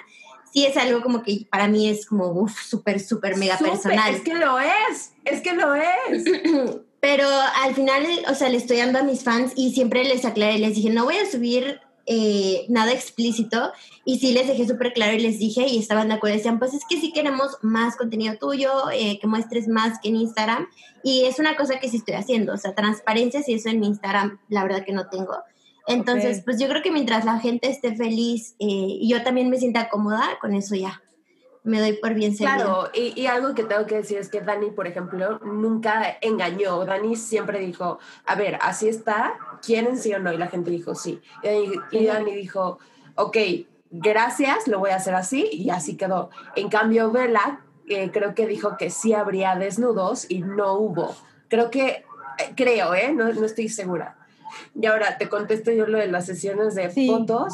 [0.53, 4.13] sí es algo como que para mí es como, uff, súper, súper mega personal.
[4.13, 6.25] Es que lo es, es que lo es.
[6.99, 7.27] Pero
[7.63, 10.75] al final, o sea, le estoy dando a mis fans y siempre les aclaré, les
[10.75, 13.71] dije, no voy a subir eh, nada explícito
[14.03, 16.73] y sí les dejé súper claro y les dije y estaban de acuerdo, decían, pues
[16.73, 20.67] es que sí queremos más contenido tuyo, eh, que muestres más que en Instagram
[21.03, 23.87] y es una cosa que sí estoy haciendo, o sea, transparencia si eso en mi
[23.87, 25.35] Instagram la verdad que no tengo.
[25.87, 29.59] Entonces, pues yo creo que mientras la gente esté feliz eh, y yo también me
[29.59, 31.03] sienta cómoda, con eso ya
[31.65, 32.57] me doy por bien servida.
[32.57, 36.85] Claro, y, y, algo que tengo que decir es que Dani, por ejemplo, nunca engañó.
[36.85, 39.33] Dani siempre dijo, a ver, así está,
[39.65, 40.31] ¿quieren sí o no?
[40.31, 41.19] Y la gente dijo sí.
[41.91, 42.77] Y, Dani dijo,
[43.15, 43.37] ok,
[43.89, 46.29] gracias, lo voy a hacer así, y así quedó.
[46.55, 51.15] En cambio, Vela, eh, creo que dijo que sí habría desnudos y no hubo.
[51.47, 51.87] Creo que,
[52.37, 53.11] eh, creo, ¿eh?
[53.11, 54.17] No, no estoy segura.
[54.79, 57.53] Y ahora te contesto yo lo de las sesiones de fotos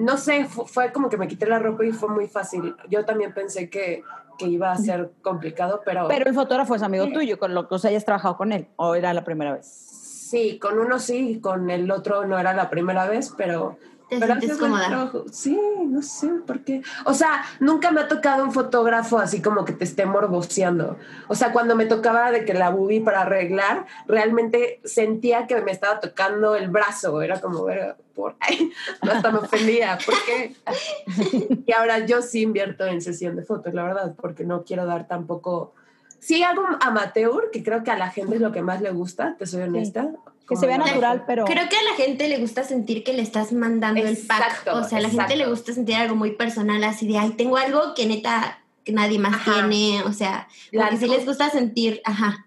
[0.00, 2.74] no sé, fue, como que me quité la ropa y fue muy fácil.
[2.88, 4.02] Yo también pensé que,
[4.38, 6.08] que iba a ser complicado, pero...
[6.08, 8.66] Pero el fotógrafo es amigo tuyo, con lo que o sea, hayas trabajado con él,
[8.76, 9.66] o era la primera vez.
[9.66, 13.76] Sí, con uno sí, con el otro no era la primera vez, pero
[14.10, 15.12] ¿Te sientes cómoda?
[15.30, 16.82] Sí, no sé por qué.
[17.04, 20.98] O sea, nunca me ha tocado un fotógrafo así como que te esté morboceando.
[21.28, 25.70] O sea, cuando me tocaba de que la bubi para arreglar, realmente sentía que me
[25.70, 27.22] estaba tocando el brazo.
[27.22, 27.66] Era como,
[28.14, 29.98] por ahí, hasta me ofendía.
[30.04, 30.56] ¿Por qué?
[31.66, 35.06] y ahora yo sí invierto en sesión de fotos, la verdad, porque no quiero dar
[35.06, 35.74] tampoco
[36.20, 39.34] sí algo amateur, que creo que a la gente es lo que más le gusta,
[39.38, 40.10] te soy honesta.
[40.48, 41.44] Que se vea natural, pero...
[41.44, 44.68] Creo que a la gente le gusta sentir que le estás mandando el pack.
[44.72, 47.56] O sea, a la gente le gusta sentir algo muy personal, así de, ay, tengo
[47.56, 50.02] algo que neta que nadie más tiene.
[50.04, 52.46] O sea, porque sí les gusta sentir, ajá.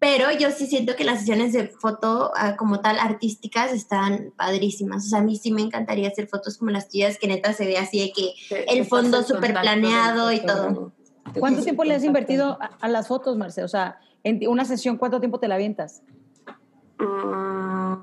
[0.00, 5.06] Pero yo sí siento que las sesiones de foto ah, como tal artísticas están padrísimas.
[5.06, 7.66] O sea, a mí sí me encantaría hacer fotos como las tuyas, que neta se
[7.66, 8.32] ve así de que
[8.68, 10.92] el fondo súper planeado y todo.
[11.38, 13.62] ¿Cuánto tiempo le has invertido a, las fotos, Marce?
[13.62, 16.02] O sea, en una sesión, ¿cuánto tiempo te la avientas?
[16.98, 17.94] Mm,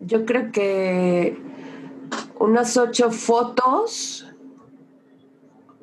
[0.00, 1.38] yo creo que
[2.38, 4.26] unas ocho fotos,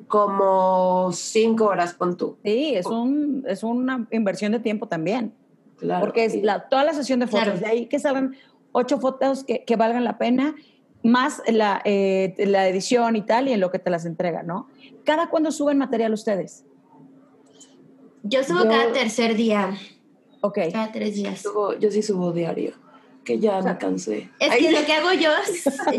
[0.08, 2.36] como cinco horas, con tú.
[2.44, 5.34] Sí, es, un, es una inversión de tiempo también.
[5.78, 6.04] Claro.
[6.04, 8.36] Porque es la, toda la sesión de fotos, de ahí que saben
[8.72, 10.54] ocho fotos que, que valgan la pena,
[11.04, 14.68] más la, eh, la edición y tal, y en lo que te las entrega, ¿no?
[15.04, 16.64] ¿Cada cuándo suben material ustedes?
[18.22, 19.76] Yo subo cada tercer día.
[20.40, 20.58] Ok.
[20.72, 21.44] Cada tres días.
[21.78, 22.72] yo sí subo diario,
[23.22, 24.30] que ya me cansé.
[24.40, 25.30] Es que lo que hago yo,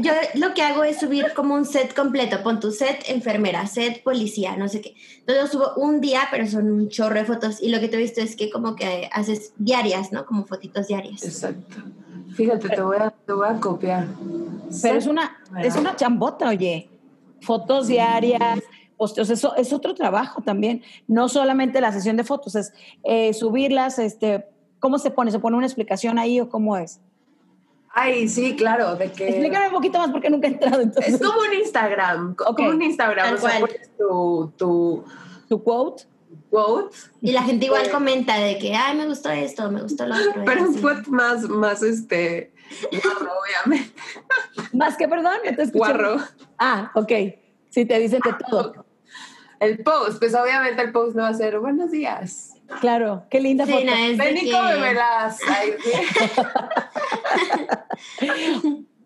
[0.01, 2.41] yo lo que hago es subir como un set completo.
[2.41, 4.95] Pon tu set enfermera, set policía, no sé qué.
[5.19, 7.61] Entonces subo un día, pero son un chorro de fotos.
[7.61, 10.25] Y lo que te he visto es que como que haces diarias, ¿no?
[10.25, 11.23] Como fotitos diarias.
[11.23, 11.77] Exacto.
[12.35, 14.07] Fíjate, te voy a, te voy a copiar.
[14.81, 16.89] Pero es una, es una chambota, oye.
[17.41, 18.59] Fotos diarias,
[19.17, 24.47] eso es otro trabajo también, no solamente la sesión de fotos, es eh, subirlas, este,
[24.79, 25.31] ¿cómo se pone?
[25.31, 26.99] ¿Se pone una explicación ahí o cómo es?
[27.93, 29.29] Ay, sí, claro, de que...
[29.29, 30.81] Explícame un poquito más porque nunca he entrado.
[30.81, 31.13] Entonces.
[31.13, 33.59] Es como un Instagram, como un Instagram, o sea,
[33.97, 35.03] tu, tu...
[35.47, 36.03] ¿Tu quote?
[36.49, 36.95] Quote.
[37.21, 40.41] Y la gente igual comenta de que, ay, me gustó esto, me gustó lo otro.
[40.45, 42.53] Pero un quote más, más, este,
[42.91, 43.93] guarro, obviamente.
[44.73, 45.37] ¿Más que, perdón?
[45.73, 46.17] guarro.
[46.57, 47.11] Ah, ok.
[47.69, 48.85] Sí, te dicen de todo.
[49.59, 52.53] El post, pues obviamente el post no va a ser buenos días.
[52.81, 53.85] Claro, qué linda foto.
[54.17, 55.39] Ven y cómemelas.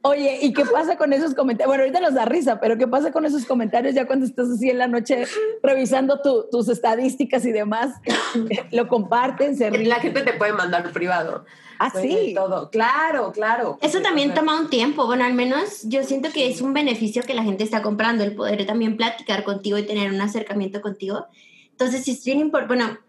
[0.01, 1.67] Oye, ¿y qué pasa con esos comentarios?
[1.67, 4.69] Bueno, ahorita nos da risa, pero ¿qué pasa con esos comentarios ya cuando estás así
[4.69, 5.25] en la noche
[5.61, 7.95] revisando tus estadísticas y demás?
[8.71, 9.57] ¿Lo comparten?
[9.57, 11.43] Se La gente te puede mandar privado.
[11.79, 12.33] Ah, sí.
[12.35, 12.69] Todo.
[12.69, 13.77] Claro, claro.
[13.81, 15.05] Eso también toma un tiempo.
[15.05, 18.35] Bueno, al menos yo siento que es un beneficio que la gente está comprando, el
[18.35, 21.25] poder también platicar contigo y tener un acercamiento contigo.
[21.71, 22.99] Entonces, si es bien importante, bueno,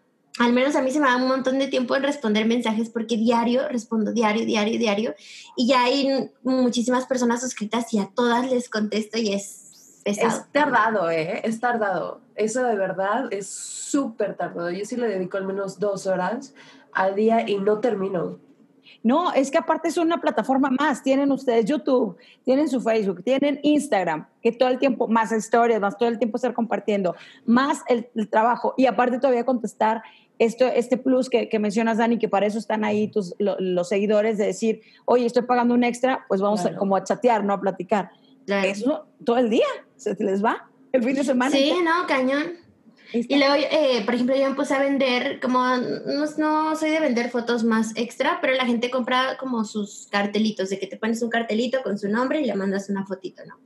[0.41, 3.19] al menos a mí se me da un montón de tiempo en responder mensajes porque
[3.19, 5.15] diario, respondo diario, diario, diario.
[5.55, 10.29] Y ya hay muchísimas personas suscritas y a todas les contesto y es pesado.
[10.41, 11.43] Es tardado, ¿eh?
[11.45, 12.23] Es tardado.
[12.37, 14.71] Eso de verdad es súper tardado.
[14.71, 16.55] Yo sí le dedico al menos dos horas
[16.95, 18.39] al día y no termino.
[19.03, 21.03] No, es que aparte es una plataforma más.
[21.03, 25.97] Tienen ustedes YouTube, tienen su Facebook, tienen Instagram, que todo el tiempo, más historias, más
[25.97, 27.15] todo el tiempo estar compartiendo,
[27.47, 30.03] más el, trabajo y aparte todavía contestar
[30.41, 34.47] esto, este plus que, mencionas, Dani, que para eso están ahí tus, los seguidores de
[34.47, 38.11] decir, oye, estoy pagando un extra, pues vamos a, como a chatear, no a platicar.
[38.47, 41.51] Eso todo el día se les va el fin de semana.
[41.51, 42.55] Sí, no, cañón.
[43.13, 47.29] Y luego, eh, por ejemplo, yo puse a vender, como no, no, soy de vender
[47.29, 51.29] fotos más extra, pero la gente compra como sus cartelitos, de que te pones un
[51.29, 53.59] cartelito con su nombre y le mandas una fotito, ¿no?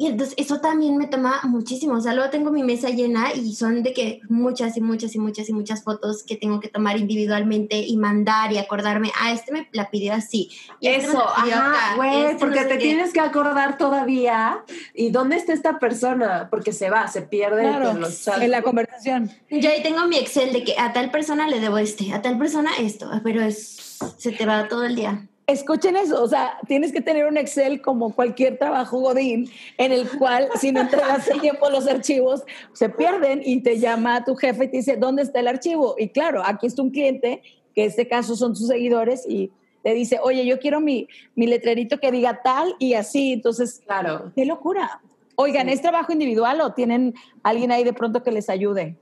[0.00, 1.92] Y entonces eso también me toma muchísimo.
[1.92, 5.18] O sea, luego tengo mi mesa llena y son de que muchas y muchas y
[5.18, 9.52] muchas y muchas fotos que tengo que tomar individualmente y mandar y acordarme, ah, este
[9.52, 10.50] me la pidió así.
[10.80, 14.64] Y este eso, ajá, güey, este porque te tienes que acordar todavía.
[14.94, 16.48] ¿Y dónde está esta persona?
[16.48, 19.30] Porque se va, se pierde en la conversación.
[19.50, 22.38] Yo ahí tengo mi Excel de que a tal persona le debo este, a tal
[22.38, 25.26] persona esto, pero es, se te va todo el día.
[25.50, 30.08] Escuchen eso, o sea, tienes que tener un Excel como cualquier trabajo Godín, en el
[30.08, 34.64] cual si no entregas el tiempo los archivos, se pierden y te llama tu jefe
[34.64, 35.96] y te dice, ¿dónde está el archivo?
[35.98, 37.42] Y claro, aquí está un cliente,
[37.74, 39.50] que en este caso son tus seguidores, y
[39.82, 43.32] te dice, oye, yo quiero mi, mi letrerito que diga tal y así.
[43.32, 44.32] Entonces, claro.
[44.36, 45.00] Qué locura.
[45.34, 48.96] Oigan, ¿es trabajo individual o tienen alguien ahí de pronto que les ayude?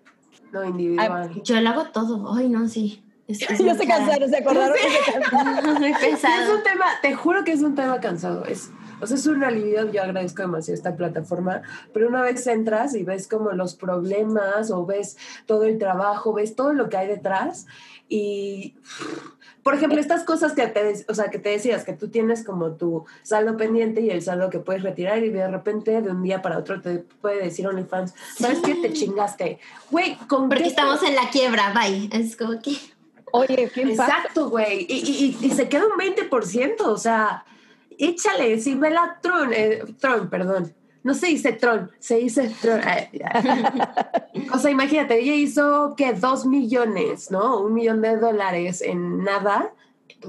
[0.53, 1.43] No, individual.
[1.43, 2.33] yo lo hago todo.
[2.33, 3.03] Ay, no, sí.
[3.29, 4.77] Es, ya se cansaron, se acordaron.
[4.77, 8.45] Es un tema, te juro que es un tema cansado.
[8.47, 11.63] Es, o sea, es un alivio, yo agradezco demasiado esta plataforma,
[11.93, 16.57] pero una vez entras y ves como los problemas o ves todo el trabajo, ves
[16.57, 17.67] todo lo que hay detrás
[18.09, 18.75] y,
[19.63, 22.73] por ejemplo, estas cosas que te, o sea, que te decías, que tú tienes como
[22.73, 26.41] tu saldo pendiente y el saldo que puedes retirar y de repente de un día
[26.41, 28.75] para otro te puede decir OnlyFans, ¿sabes qué?
[28.77, 29.61] Te chingaste.
[29.91, 32.09] Güey, ¿con Porque estamos en la quiebra, bye.
[32.13, 32.73] Es como que...
[33.33, 34.87] Oye, qué Exacto, güey.
[34.89, 37.45] Y, y, y, se queda un 20%, o sea,
[37.99, 40.75] échale, si ve la Tron, eh, Tron, perdón.
[41.03, 42.81] No se dice Tron, se dice Tron.
[44.53, 47.61] o sea, imagínate, ella hizo que dos millones, ¿no?
[47.61, 49.73] Un millón de dólares en nada.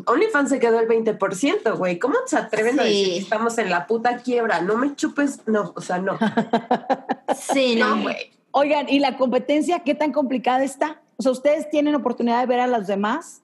[0.05, 1.97] OnlyFans se quedó el 20%, güey.
[1.97, 4.61] ¿Cómo se atreven a decir que estamos en la puta quiebra?
[4.61, 6.17] No me chupes, no, o sea, no.
[7.53, 8.31] sí, no, güey.
[8.51, 11.01] Oigan, ¿y la competencia qué tan complicada está?
[11.19, 13.41] O sea, ¿ustedes tienen oportunidad de ver a los demás?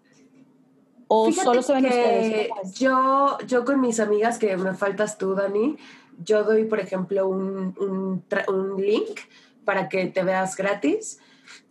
[1.10, 2.50] ¿O solo se ven ustedes?
[2.76, 5.76] Yo, yo con mis amigas, que me faltas tú, Dani,
[6.24, 9.20] yo doy, por ejemplo, un, un, link
[9.66, 11.20] para que te veas gratis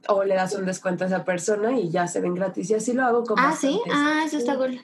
[0.07, 2.69] o le das un descuento a esa persona y ya se ven gratis.
[2.69, 3.43] Y así lo hago como.
[3.43, 4.79] Ah, sí, ah, eso está cool.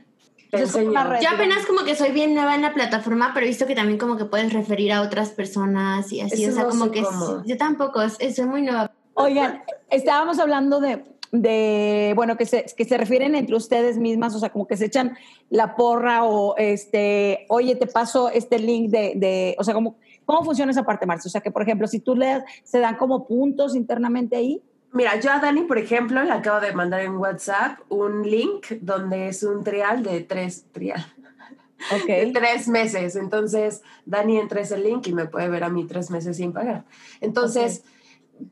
[0.53, 3.99] Yo apenas como que soy bien nueva en la plataforma, pero he visto que también
[3.99, 7.05] como que puedes referir a otras personas y así, o sea, como que
[7.45, 8.91] yo tampoco, soy muy nueva.
[9.21, 14.39] Oigan, estábamos hablando de, de, bueno, que se, que se refieren entre ustedes mismas, o
[14.39, 15.17] sea, como que se echan
[15.49, 20.45] la porra o, este, oye, te paso este link de, de o sea, como, ¿cómo
[20.45, 21.29] funciona esa parte, Marcia?
[21.29, 24.63] O sea, que, por ejemplo, si tú lees, ¿se dan como puntos internamente ahí?
[24.93, 29.29] Mira, yo a Dani, por ejemplo, le acabo de mandar en WhatsApp un link donde
[29.29, 31.05] es un trial de tres, trial,
[31.95, 32.27] okay.
[32.27, 33.15] de tres meses.
[33.15, 36.85] Entonces, Dani entra ese link y me puede ver a mí tres meses sin pagar.
[37.21, 37.85] Entonces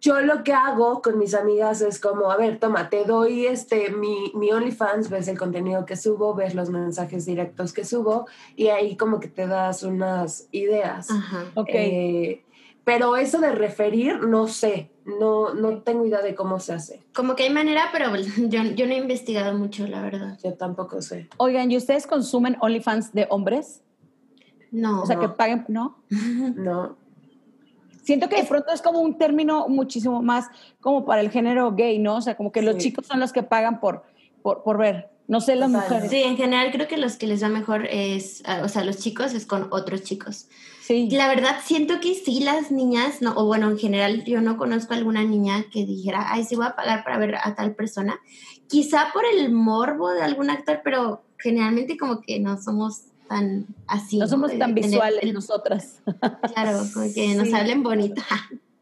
[0.00, 3.90] yo lo que hago con mis amigas es como, a ver, toma, te doy este,
[3.90, 8.68] mi, mi OnlyFans, ves el contenido que subo, ves los mensajes directos que subo y
[8.68, 11.10] ahí como que te das unas ideas.
[11.10, 11.68] Ajá, ok.
[11.72, 12.44] Eh,
[12.84, 17.02] pero eso de referir, no sé, no, no tengo idea de cómo se hace.
[17.14, 18.16] Como que hay manera, pero
[18.48, 20.38] yo, yo no he investigado mucho, la verdad.
[20.42, 21.28] Yo tampoco sé.
[21.36, 23.82] Oigan, ¿y ustedes consumen OnlyFans de hombres?
[24.70, 25.02] No.
[25.02, 25.98] O sea, que paguen, ¿no?
[26.10, 26.96] no.
[28.08, 30.46] Siento que de pronto es como un término muchísimo más
[30.80, 32.16] como para el género gay, ¿no?
[32.16, 34.02] O sea, como que los chicos son los que pagan por,
[34.42, 35.10] por, ver.
[35.26, 36.08] No sé las mujeres.
[36.08, 38.96] Sí, en general creo que los que les va mejor es, ah, o sea, los
[38.96, 40.48] chicos es con otros chicos.
[40.80, 41.10] Sí.
[41.10, 44.94] La verdad, siento que sí, las niñas, no, o bueno, en general, yo no conozco
[44.94, 48.18] alguna niña que dijera, ay, sí voy a pagar para ver a tal persona.
[48.68, 54.18] Quizá por el morbo de algún actor, pero generalmente como que no somos tan así.
[54.18, 56.00] No, somos tan visuales nosotras.
[56.54, 58.24] Claro, como que nos hablen bonita.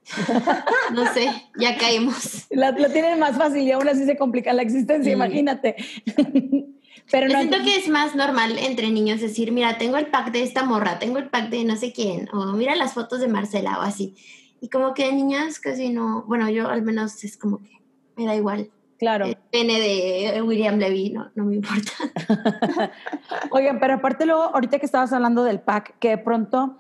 [0.95, 1.29] no sé,
[1.59, 2.47] ya caímos.
[2.51, 5.77] Lo, tienen más fácil y aún así se complica la existencia, imagínate.
[7.11, 10.43] Pero no, siento que es más normal entre niños decir, mira, tengo el pack de
[10.43, 13.79] esta morra, tengo el pack de no sé quién, o mira las fotos de Marcela
[13.79, 14.15] o así.
[14.61, 17.81] Y como que niñas casi no, bueno, yo al menos es como que
[18.17, 18.71] me da igual.
[18.99, 19.27] Claro.
[19.27, 21.93] El pene de William Levy, no, no me importa.
[23.51, 26.79] Oigan, pero aparte luego, ahorita que estabas hablando del pack, que de pronto,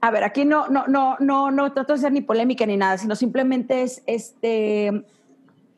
[0.00, 2.96] a ver, aquí no, no, no, no, no trato de ser ni polémica ni nada,
[2.96, 5.04] sino simplemente es este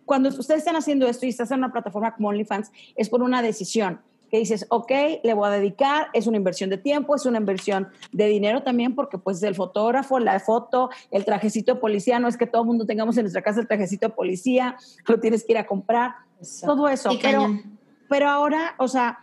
[0.08, 3.42] cuando ustedes están haciendo esto y estás en una plataforma como OnlyFans, es por una
[3.42, 4.90] decisión que dices, ok,
[5.22, 8.94] le voy a dedicar, es una inversión de tiempo, es una inversión de dinero también,
[8.94, 12.68] porque pues el fotógrafo, la foto, el trajecito de policía, no es que todo el
[12.68, 16.12] mundo tengamos en nuestra casa el trajecito de policía, lo tienes que ir a comprar,
[16.64, 17.10] todo eso.
[17.20, 17.48] Pero,
[18.08, 19.20] pero ahora, o sea,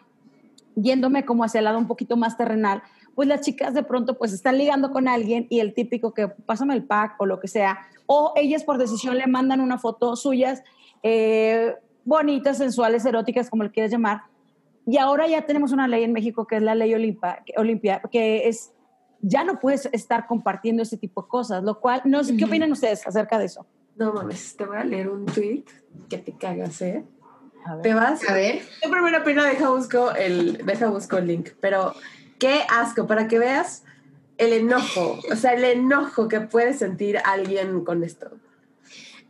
[0.75, 4.33] yéndome como hacia el lado un poquito más terrenal, pues las chicas de pronto pues
[4.33, 7.79] están ligando con alguien y el típico que pásame el pack o lo que sea,
[8.07, 10.63] o ellas por decisión le mandan una foto suyas
[11.01, 14.23] eh, bonitas, sensuales, eróticas, como le quieras llamar.
[14.85, 18.47] Y ahora ya tenemos una ley en México que es la ley Olimpia, Olimpia que
[18.47, 18.71] es,
[19.21, 22.71] ya no puedes estar compartiendo ese tipo de cosas, lo cual, no sé, ¿qué opinan
[22.71, 23.65] ustedes acerca de eso?
[23.95, 25.63] No mames, te voy a leer un tweet
[26.09, 27.03] que te cagas, ¿eh?
[27.81, 28.29] ¿Te vas?
[28.29, 28.61] A ver.
[28.83, 31.95] Yo primero pena deja busco el, deja busco el link, pero
[32.37, 33.83] qué asco, para que veas
[34.37, 38.31] el enojo, o sea, el enojo que puede sentir alguien con esto.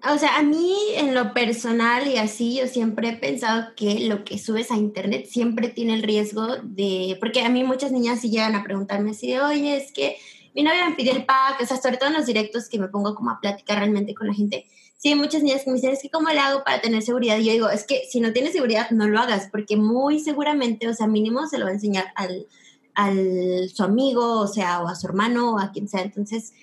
[0.07, 4.23] O sea, a mí en lo personal y así, yo siempre he pensado que lo
[4.23, 8.29] que subes a internet siempre tiene el riesgo de, porque a mí muchas niñas sí
[8.29, 10.17] llegan a preguntarme así oye, es que
[10.53, 12.87] mi novia me pidió el pack, o sea, sobre todo en los directos que me
[12.87, 14.67] pongo como a platicar realmente con la gente.
[14.95, 17.37] Sí, muchas niñas que me dicen, es que ¿cómo le hago para tener seguridad?
[17.37, 20.87] Y yo digo, es que si no tienes seguridad, no lo hagas, porque muy seguramente,
[20.87, 22.47] o sea, mínimo se lo va a enseñar al,
[22.93, 26.01] al su amigo, o sea, o a su hermano, o a quien sea.
[26.01, 26.53] Entonces,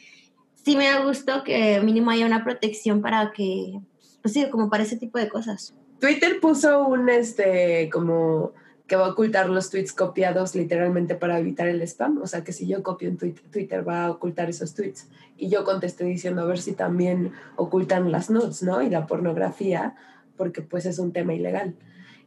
[0.64, 3.80] sí me da gusto que mínimo haya una protección para que,
[4.20, 5.74] pues sí, como para ese tipo de cosas.
[6.00, 8.52] Twitter puso un, este, como
[8.86, 12.20] que va a ocultar los tweets copiados literalmente para evitar el spam.
[12.22, 15.08] O sea, que si yo copio en Twitter, Twitter va a ocultar esos tweets.
[15.36, 18.82] Y yo contesté diciendo a ver si también ocultan las nudes, ¿no?
[18.82, 19.94] Y la pornografía,
[20.36, 21.74] porque pues es un tema ilegal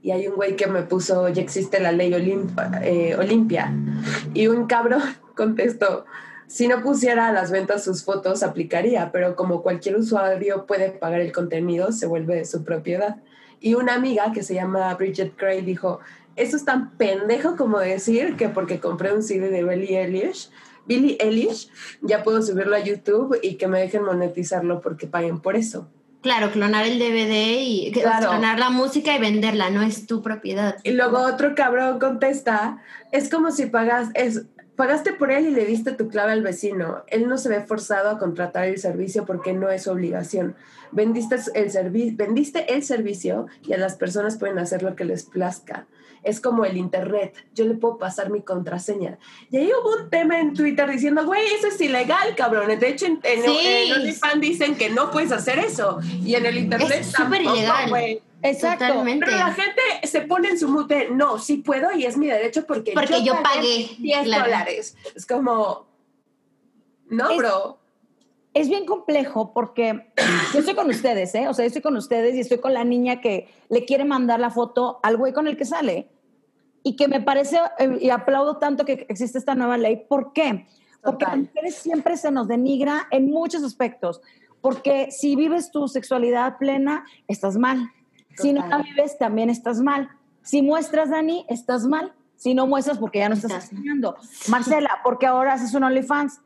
[0.05, 2.13] y hay un güey que me puso, ya existe la ley
[2.83, 3.73] eh, Olimpia.
[4.35, 5.01] Y un cabrón
[5.35, 6.05] contestó,
[6.47, 11.21] si no pusiera a las ventas sus fotos, aplicaría, pero como cualquier usuario puede pagar
[11.21, 13.17] el contenido, se vuelve su propiedad.
[13.59, 15.99] Y una amiga que se llama Bridget Gray dijo,
[16.35, 20.49] eso es tan pendejo como decir que porque compré un CD de Billie Eilish,
[20.85, 21.69] Billie Eilish,
[22.01, 25.87] ya puedo subirlo a YouTube y que me dejen monetizarlo porque paguen por eso.
[26.21, 30.77] Claro, clonar el DVD y clonar la música y venderla, no es tu propiedad.
[30.83, 32.81] Y luego otro cabrón contesta,
[33.11, 37.03] es como si pagas, es, pagaste por él y le diste tu clave al vecino.
[37.07, 40.55] Él no se ve forzado a contratar el servicio porque no es su obligación.
[40.91, 45.87] Vendiste el, vendiste el servicio y a las personas pueden hacer lo que les plazca
[46.25, 47.35] es como el Internet.
[47.53, 49.17] Yo le puedo pasar mi contraseña.
[49.51, 52.67] Y ahí hubo un tema en Twitter diciendo, güey, eso es ilegal, cabrón.
[52.77, 55.99] De hecho, en, en, OnlyFans dicen que no puedes hacer eso.
[56.23, 57.89] Y en el Internet es súper ilegal.
[57.89, 58.21] Güey.
[58.41, 59.03] Exacto.
[59.05, 62.65] Pero la gente se pone en su mute, no, sí puedo y es mi derecho
[62.67, 64.95] porque, porque yo, pagué 10 dólares.
[65.15, 65.87] Es como,
[67.07, 67.79] no, bro
[68.55, 70.07] es bien complejo porque
[70.53, 71.47] yo estoy con ustedes, ¿eh?
[71.47, 74.39] O sea, yo estoy con ustedes y estoy con la niña que le quiere mandar
[74.39, 76.07] la foto al güey con el que sale
[76.87, 80.05] y que me parece, eh, y aplaudo tanto que existe esta nueva ley.
[80.07, 80.67] ¿Por qué?
[81.01, 84.21] Porque a mujeres siempre se nos denigra en muchos aspectos.
[84.61, 87.91] Porque si vives tu sexualidad plena, estás mal.
[88.37, 90.09] Si no la vives, también estás mal.
[90.43, 92.13] Si muestras, Dani, estás mal.
[92.35, 94.15] Si no muestras, porque ya no estás enseñando.
[94.47, 96.39] Marcela, porque ahora haces un OnlyFans.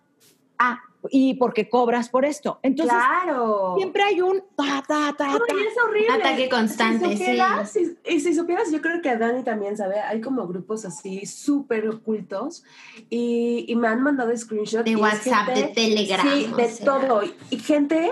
[0.57, 0.79] Ah,
[1.09, 2.59] y porque cobras por esto.
[2.61, 3.75] Entonces, claro.
[3.77, 6.11] siempre hay un ta, ta, ta, es horrible.
[6.11, 7.97] Ataque constante, sí.
[8.05, 12.63] y si supieras, yo creo que Dani también sabe, hay como grupos así súper ocultos
[13.09, 14.85] y, y, me han mandado screenshots.
[14.85, 16.27] De WhatsApp, de Telegram.
[16.27, 17.21] Sí, de todo.
[17.49, 18.11] Y gente,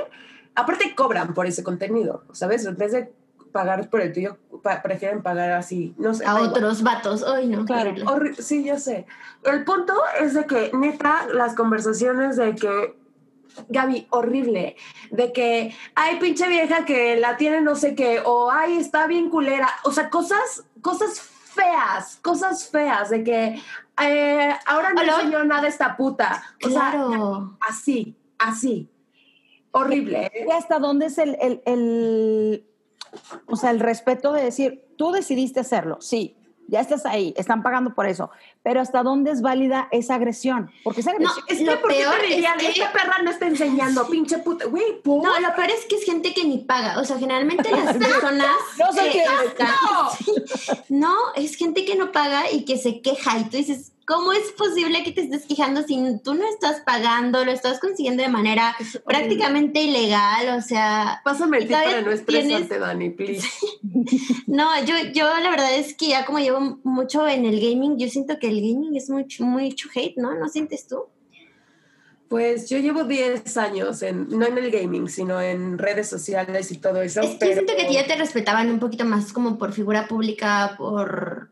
[0.56, 2.66] aparte cobran por ese contenido, ¿sabes?
[2.66, 3.12] En vez de
[3.52, 4.38] pagar por el tuyo,
[4.84, 6.26] prefieren pagar así, no sé.
[6.26, 7.66] A otros vatos, hoy no.
[7.66, 7.94] Claro,
[8.38, 9.06] sí, yo sé.
[9.44, 12.96] El punto es de que, neta, las conversaciones de que,
[13.70, 14.76] Gaby, horrible,
[15.12, 19.30] de que, hay pinche vieja que la tiene no sé qué, o ay, está bien
[19.30, 23.62] culera, o sea, cosas, cosas feas, cosas feas, de que
[24.02, 26.44] eh, ahora no enseñó nada esta puta.
[26.64, 27.58] O claro.
[27.60, 28.90] sea, así, así.
[29.72, 30.32] Horrible.
[30.48, 32.66] ¿Y hasta dónde es el, el, el,
[33.48, 36.38] o sea, el respeto de decir, tú decidiste hacerlo, sí,
[36.68, 38.30] ya estás ahí, están pagando por eso.
[38.68, 40.70] Pero ¿hasta dónde es válida esa agresión?
[40.84, 41.46] Porque esa agresión.
[41.48, 42.72] No, es lo peor te dirían, es que...
[42.82, 46.34] esta perra no está enseñando, pinche puta, güey, No, lo peor es que es gente
[46.34, 47.00] que ni paga.
[47.00, 48.58] O sea, generalmente las personas.
[48.78, 48.92] no
[51.36, 51.46] que.
[51.46, 53.40] es gente que no paga y que se queja.
[53.40, 57.44] Y tú dices, ¿Cómo es posible que te estés quejando si tú no estás pagando,
[57.44, 58.74] lo estás consiguiendo de manera
[59.06, 60.58] prácticamente ilegal?
[60.58, 61.20] O sea.
[61.26, 63.46] Pásame el tip para no estresarte, Dani, please.
[64.48, 68.08] no, yo, yo la verdad es que ya como llevo mucho en el gaming, yo
[68.08, 70.36] siento que el gaming es mucho, mucho hate, ¿no?
[70.36, 71.06] ¿No sientes tú?
[72.28, 76.78] Pues yo llevo 10 años, en, no en el gaming, sino en redes sociales y
[76.78, 77.22] todo eso.
[77.22, 80.76] Es que yo siento que ya te respetaban un poquito más como por figura pública,
[80.78, 81.50] por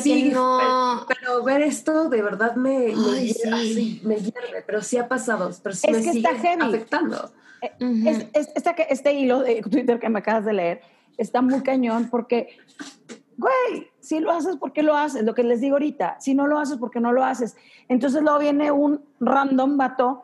[0.00, 1.06] sí, no...
[1.08, 6.02] Pero, ver esto de verdad me, me, hierve, pero sí ha pasado, pero sí me
[6.02, 7.32] sigue afectando.
[7.60, 8.30] Eh,
[8.88, 10.80] este hilo de Twitter que me acabas de leer
[11.16, 12.58] está muy cañón porque,
[13.42, 15.24] güey, si lo haces, ¿por qué lo haces?
[15.24, 17.56] Lo que les digo ahorita, si no lo haces, ¿por qué no lo haces?
[17.88, 20.22] Entonces luego viene un random vato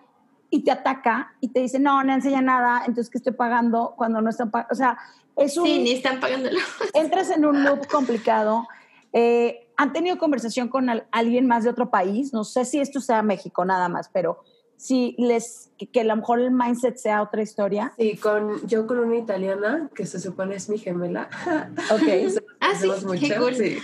[0.51, 4.23] y te ataca y te dice, no, no enseña nada, entonces que estoy pagando cuando
[4.23, 4.73] no están pagando.
[4.73, 4.99] O sea,
[5.37, 5.67] es un...
[5.67, 6.59] Sí, ni están pagándolo.
[6.95, 8.67] entras en un loop complicado
[9.13, 12.33] eh, ¿Han tenido conversación con alguien más de otro país?
[12.33, 14.43] No sé si esto sea México nada más, pero
[14.79, 17.93] si les, que, a lo mejor el mindset sea otra historia.
[17.99, 21.29] Sí, con, yo con una italiana, que se supone es mi gemela.
[21.91, 22.03] Ok.
[22.61, 23.53] ah, sí, mucho.
[23.55, 23.79] sí.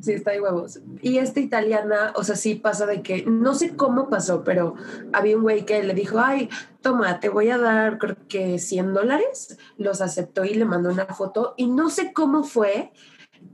[0.00, 0.80] Sí, está de huevos.
[1.00, 4.74] Y esta italiana, o sea, sí pasa de que, no sé cómo pasó, pero
[5.12, 6.50] había un güey que le dijo, ay,
[6.80, 9.58] toma, te voy a dar, creo que 100 dólares.
[9.78, 11.54] Los aceptó y le mandó una foto.
[11.56, 12.92] Y no sé cómo fue,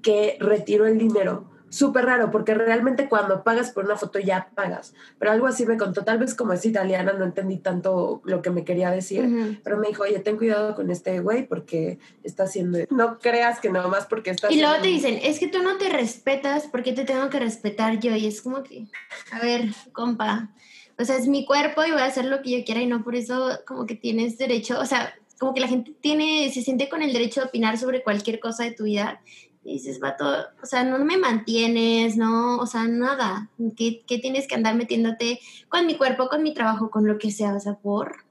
[0.02, 1.50] que retiró el dinero.
[1.70, 4.94] Súper raro, porque realmente cuando pagas por una foto ya pagas.
[5.18, 8.50] Pero algo así me contó, tal vez como es italiana, no entendí tanto lo que
[8.50, 12.78] me quería decir, pero me dijo, oye, ten cuidado con este güey porque está haciendo...
[12.90, 14.50] No creas que nada más porque está...
[14.50, 17.98] Y luego te dicen, es que tú no te respetas, porque te tengo que respetar
[18.00, 18.14] yo?
[18.16, 18.86] Y es como que,
[19.32, 20.50] a ver, compa,
[20.98, 23.04] o sea, es mi cuerpo y voy a hacer lo que yo quiera y no
[23.04, 26.88] por eso como que tienes derecho, o sea, como que la gente tiene, se siente
[26.88, 29.20] con el derecho de opinar sobre cualquier cosa de tu vida
[29.64, 30.26] y dices, vato,
[30.62, 33.50] o sea, no me mantienes, no, o sea, nada.
[33.76, 37.54] ¿Qué, tienes que andar metiéndote con mi cuerpo, con mi trabajo, con lo que sea?
[37.54, 38.24] O sea, por.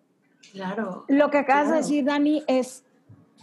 [0.51, 1.05] Claro.
[1.07, 2.83] Lo que acabas de decir, Dani, es,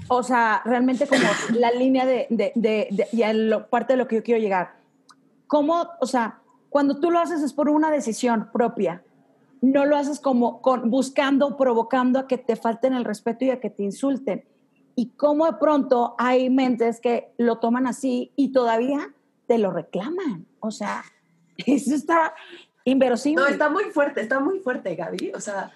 [0.08, 1.22] o sea, realmente como
[1.58, 4.76] la línea de, de, de, y lo, parte de lo que yo quiero llegar.
[5.46, 9.04] ¿Cómo, o sea, cuando tú lo haces es por una decisión propia?
[9.60, 13.60] No lo haces como con, buscando, provocando a que te falten el respeto y a
[13.60, 14.44] que te insulten
[14.96, 19.12] y cómo de pronto hay mentes que lo toman así y todavía
[19.46, 20.46] te lo reclaman.
[20.60, 21.04] O sea,
[21.66, 22.34] eso está
[22.84, 23.36] inverosímil.
[23.36, 25.32] No, está muy fuerte, está muy fuerte, Gaby.
[25.34, 25.72] O sea,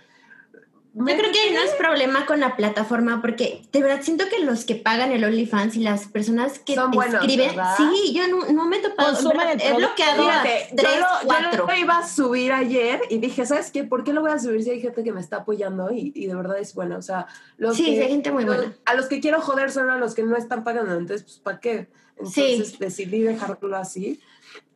[0.99, 4.65] yo creo que no es problema con la plataforma porque de verdad siento que los
[4.65, 8.81] que pagan el OnlyFans y las personas que Son escriben, sí, yo no, me he
[8.81, 9.17] topado,
[9.59, 11.67] he bloqueado a tres, yo cuatro.
[11.67, 13.85] Yo lo iba a subir ayer y dije, ¿sabes qué?
[13.85, 16.27] ¿Por qué lo voy a subir si hay gente que me está apoyando y, y
[16.27, 16.99] de verdad es buena?
[16.99, 17.27] O sea,
[17.57, 18.75] los sí, que, hay gente muy buena.
[18.85, 21.61] A los que quiero joder son a los que no están pagando, entonces, pues, ¿para
[21.61, 21.89] qué?
[22.17, 24.21] Entonces decidí dejarlo así.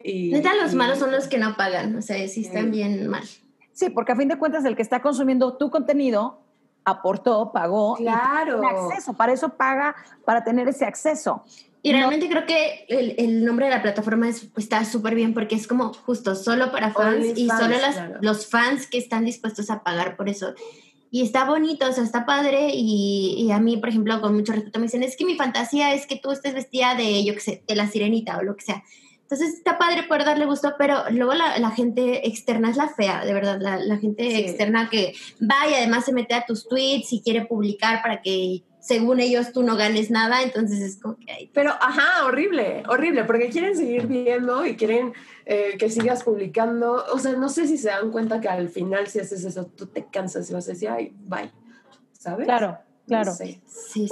[0.03, 3.25] Y, Neta, los malos son los que no pagan, o sea, sí están bien mal.
[3.73, 6.41] Sí, porque a fin de cuentas el que está consumiendo tu contenido
[6.85, 7.97] aportó, pagó.
[7.97, 8.63] Claro.
[8.63, 9.95] Y acceso, para eso paga,
[10.25, 11.45] para tener ese acceso.
[11.85, 15.67] Y realmente creo que el, el, nombre de la plataforma está súper bien porque es
[15.67, 20.17] como justo solo para fans y solo las, los fans que están dispuestos a pagar
[20.17, 20.55] por eso.
[21.11, 22.71] Y está bonito, o sea, está padre.
[22.73, 25.93] Y, y, a mí, por ejemplo, con mucho respeto me dicen, es que mi fantasía
[25.93, 28.65] es que tú estés vestida de, yo qué sé, de la sirenita o lo que
[28.65, 28.85] sea.
[29.33, 33.33] Entonces está padre poder darle gusto, pero luego la, gente externa es la fea, de
[33.33, 37.47] verdad, la, gente externa que va y además se mete a tus tweets y quiere
[37.47, 41.51] publicar para que según ellos tú no ganes nada, entonces es como que hay...
[41.55, 45.15] Pero, ajá, horrible, horrible, porque quieren seguir viendo y quieren
[45.47, 47.03] eh, que sigas publicando.
[47.15, 49.87] O sea, no sé si se dan cuenta que al final si haces eso, tú
[49.87, 51.51] te cansas y vas a decir, ay, bye,
[52.13, 52.45] ¿sabes?
[52.45, 52.77] Claro.
[53.07, 53.33] Claro.
[53.33, 54.09] Sí, sí,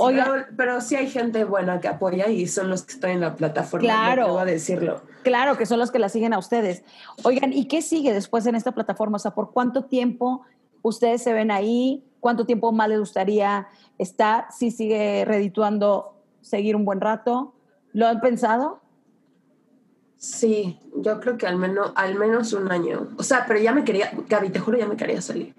[0.57, 3.85] pero, sí hay gente buena que apoya y son los que están en la plataforma.
[3.87, 4.39] Claro.
[4.39, 5.03] a decirlo.
[5.23, 6.83] Claro, que son los que la siguen a ustedes.
[7.23, 9.17] Oigan, ¿y qué sigue después en esta plataforma?
[9.17, 10.43] O sea, ¿por cuánto tiempo
[10.83, 12.05] ustedes se ven ahí?
[12.19, 13.69] ¿Cuánto tiempo más les gustaría
[13.99, 14.47] estar?
[14.51, 17.55] ¿Si sigue redituando seguir un buen rato?
[17.93, 18.81] ¿Lo han pensado?
[20.17, 23.09] Sí, yo creo que al menos, al menos un año.
[23.17, 25.55] O sea, pero ya me quería, Gaby, te juro, ya me quería salir.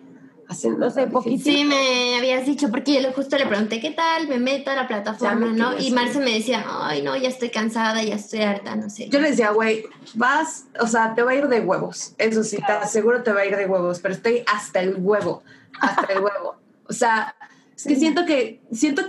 [0.78, 1.44] No sé, poquito.
[1.44, 4.88] Sí, me habías dicho, porque yo justo le pregunté qué tal, me meto a la
[4.88, 5.78] plataforma, ¿no?
[5.78, 9.10] Y Marce me decía, ay, no, ya estoy cansada, ya estoy harta, no sé.
[9.10, 9.86] Yo le decía, güey,
[10.16, 12.14] vas, o sea, te va a ir de huevos.
[12.18, 15.44] Eso sí, te aseguro te va a ir de huevos, pero estoy hasta el huevo,
[15.80, 16.56] hasta el huevo.
[16.88, 17.36] O sea,
[17.76, 19.04] es que siento que, siento,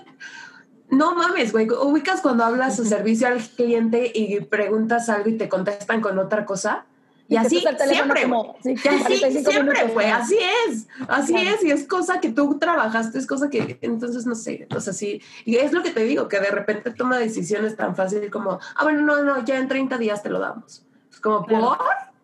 [0.90, 5.49] no mames, güey, ubicas cuando hablas su servicio al cliente y preguntas algo y te
[5.49, 6.86] contestan con otra cosa.
[7.28, 10.36] Y así siempre, como, sí, así siempre, güey, así
[10.68, 14.66] es, así es, y es cosa que tú trabajaste, es cosa que, entonces, no sé,
[14.74, 17.96] o sea, sí, y es lo que te digo, que de repente toma decisiones tan
[17.96, 20.84] fácil como, ah, bueno, no, no, ya en 30 días te lo damos.
[21.10, 21.78] Es como, ¿por?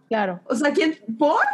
[0.09, 0.41] Claro.
[0.47, 0.99] O sea, ¿quién?
[1.19, 1.45] ¿Por?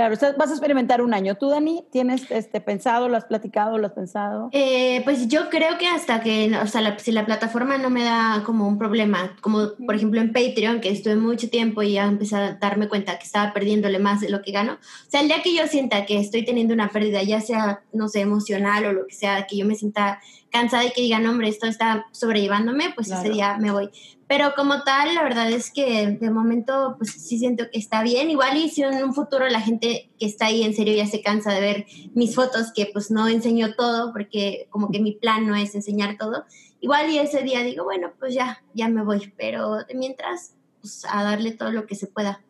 [0.00, 1.34] Claro, vas a experimentar un año.
[1.34, 4.48] ¿Tú, Dani, tienes este, pensado, lo has platicado, lo has pensado?
[4.52, 8.42] Eh, pues yo creo que hasta que, o sea, si la plataforma no me da
[8.46, 12.36] como un problema, como por ejemplo en Patreon, que estuve mucho tiempo y ya empecé
[12.36, 14.72] a darme cuenta que estaba perdiéndole más de lo que gano.
[14.72, 18.08] O sea, el día que yo sienta que estoy teniendo una pérdida, ya sea, no
[18.08, 20.20] sé, emocional o lo que sea, que yo me sienta
[20.50, 23.90] cansada y que digan, hombre, esto está sobrellevándome, pues ese día me voy.
[24.30, 28.30] Pero como tal, la verdad es que de momento, pues sí siento que está bien.
[28.30, 31.20] Igual y si en un futuro la gente que está ahí en serio ya se
[31.20, 35.46] cansa de ver mis fotos, que pues no enseño todo, porque como que mi plan
[35.46, 36.44] no es enseñar todo.
[36.80, 39.32] Igual y ese día digo, bueno, pues ya, ya me voy.
[39.36, 42.40] Pero de mientras, pues a darle todo lo que se pueda.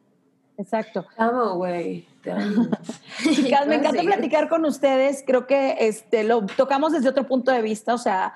[0.61, 1.07] Exacto.
[1.17, 2.07] amo, güey.
[3.35, 5.25] Chicas, me encanta platicar con ustedes.
[5.27, 7.95] Creo que este, lo tocamos desde otro punto de vista.
[7.95, 8.35] O sea,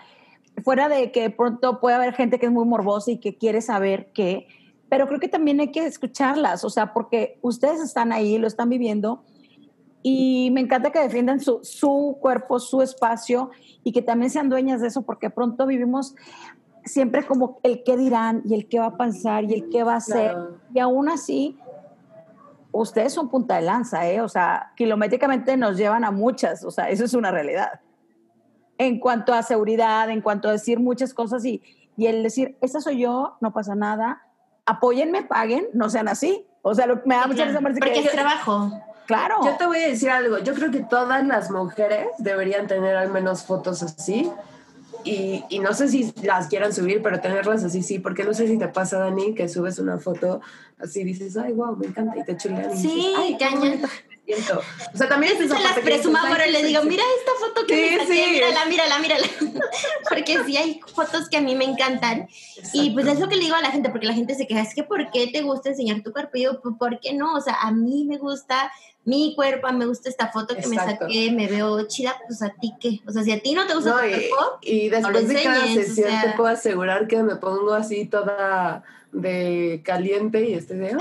[0.63, 4.11] fuera de que pronto puede haber gente que es muy morbosa y que quiere saber
[4.15, 4.47] qué,
[4.89, 8.69] pero creo que también hay que escucharlas, o sea, porque ustedes están ahí, lo están
[8.69, 9.25] viviendo
[10.03, 13.51] y me encanta que defiendan su, su cuerpo, su espacio
[13.83, 16.15] y que también sean dueñas de eso, porque pronto vivimos
[16.85, 19.95] siempre como el qué dirán y el qué va a pensar y el qué va
[19.95, 20.37] a hacer.
[20.73, 21.59] Y aún así,
[22.75, 24.21] ustedes son punta de lanza, ¿eh?
[24.21, 27.81] O sea, kilométricamente nos llevan a muchas, o sea, eso es una realidad
[28.79, 31.63] en cuanto a seguridad, en cuanto a decir muchas cosas y,
[31.97, 34.23] y el decir, esa soy yo, no pasa nada,
[34.67, 36.47] apóyenme, paguen, no sean así.
[36.63, 38.73] O sea, me da mucha Porque que, es trabajo.
[39.07, 39.37] Claro.
[39.45, 40.39] Yo te voy a decir algo.
[40.39, 44.33] Yo creo que todas las mujeres deberían tener al menos fotos así.
[45.05, 48.49] Y, y, no sé si las quieran subir, pero tenerlas así sí, porque no sé
[48.49, 50.41] si te pasa, Dani, que subes una foto
[50.79, 52.77] así dices, ay, wow, me encanta, y te chulean.
[52.77, 53.37] sí, ay,
[54.27, 58.07] O sea, también es Se las presuma, pero le digo, mira esta foto que me
[58.07, 59.27] saqué, mírala, mírala, mírala.
[60.09, 62.29] porque sí hay fotos que a mí me encantan.
[62.73, 64.63] Y pues es lo que le digo a la gente, porque la gente se queja,
[64.63, 66.39] es que ¿por qué te gusta enseñar tu cuerpo?
[66.39, 67.35] Y yo, pues, ¿por qué no?
[67.35, 68.73] O sea, a mí me gusta
[69.05, 72.73] mi cuerpo, me gusta esta foto que me saqué, me veo chida, pues a ti
[72.81, 73.01] qué.
[73.07, 76.11] O sea, si a ti no te gusta tu cuerpo, y, después de cada sesión
[76.23, 78.83] te puedo asegurar que me pongo así toda
[79.15, 80.97] de caliente y este de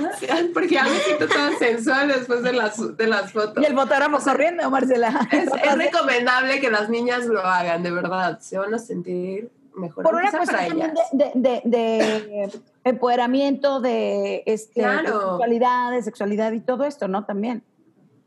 [0.54, 3.62] porque ya me siento toda sensual después de las, de las fotos.
[3.62, 5.28] Y el fotógrafo corriendo, Marcela.
[5.32, 8.40] Es, es, recomendable que las niñas lo hagan, de verdad.
[8.40, 10.02] Se van a sentir mejor.
[10.02, 10.78] Por una cuestión
[11.12, 12.50] de, de, de,
[12.84, 17.24] empoderamiento, de, este, sexualidad, de sexualidad y todo esto, ¿no?
[17.24, 17.62] También.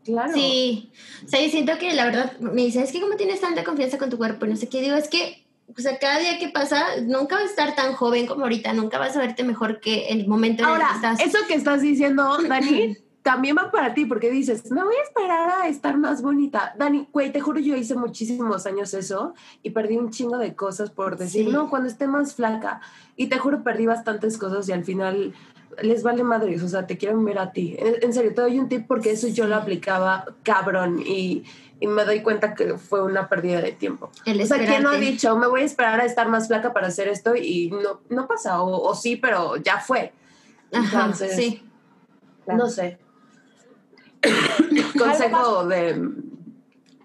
[0.05, 0.33] Claro.
[0.33, 0.91] Sí.
[1.25, 3.97] O sea, yo siento que la verdad me dice, es que como tienes tanta confianza
[3.97, 5.40] con tu cuerpo, no sé qué, digo, es que
[5.77, 8.99] o sea, cada día que pasa, nunca vas a estar tan joven como ahorita, nunca
[8.99, 11.19] vas a verte mejor que el momento en el que estás.
[11.21, 15.49] Eso que estás diciendo, Dani, también va para ti, porque dices, me voy a esperar
[15.61, 16.73] a estar más bonita.
[16.77, 20.89] Dani, güey, te juro, yo hice muchísimos años eso y perdí un chingo de cosas
[20.89, 22.81] por decir, no, cuando esté más flaca.
[23.15, 25.33] Y te juro, perdí bastantes cosas y al final
[25.81, 27.75] les vale madres, o sea, te quieren ver a ti.
[27.77, 31.43] En, en serio, te doy un tip porque eso yo lo aplicaba cabrón y
[31.81, 34.11] y me doy cuenta que fue una pérdida de tiempo.
[34.25, 36.87] o sea, ¿quién no ha dicho, me voy a esperar a estar más flaca para
[36.87, 37.35] hacer esto?
[37.35, 40.13] Y no, no pasa, o, sí, pero ya fue.
[40.71, 41.67] Entonces, sí.
[42.45, 42.99] No sé.
[44.97, 45.93] Consejo de...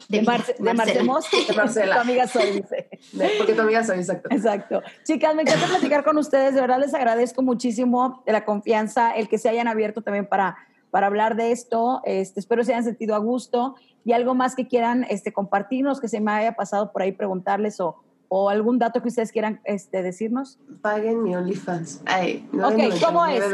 [0.08, 0.20] De,
[0.58, 1.94] de, Marcela.
[1.94, 2.90] Tu amiga soy, dice.
[3.38, 4.28] porque tu amiga soy, exacto.
[4.30, 4.82] Exacto.
[5.04, 6.54] Chicas, me encanta platicar con ustedes.
[6.54, 10.58] De verdad les agradezco muchísimo la confianza, el que se hayan abierto también para,
[10.96, 12.00] para hablar de esto.
[12.06, 16.08] Este, espero se hayan sentido a gusto y algo más que quieran este, compartirnos, que
[16.08, 20.02] se me haya pasado por ahí preguntarles o, o algún dato que ustedes quieran este,
[20.02, 20.58] decirnos.
[20.80, 22.00] Paguen mi OnlyFans.
[22.06, 23.44] Ay, no ok, ¿cómo es?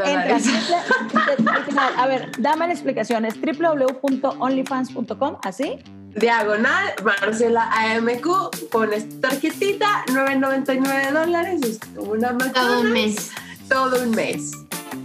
[1.96, 3.24] a ver, dame la explicación.
[3.24, 5.80] Es www.onlyfans.com, ¿así?
[6.14, 13.32] Diagonal, Marcela AMQ, pones tarjetita, 9.99 dólares, una Todo un mes.
[13.68, 14.52] Todo un mes.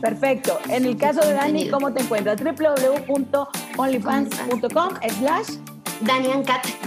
[0.02, 0.60] Perfecto.
[0.70, 2.42] En el caso de Dani, ¿cómo te encuentras?
[2.42, 5.48] www.onlyfans.com slash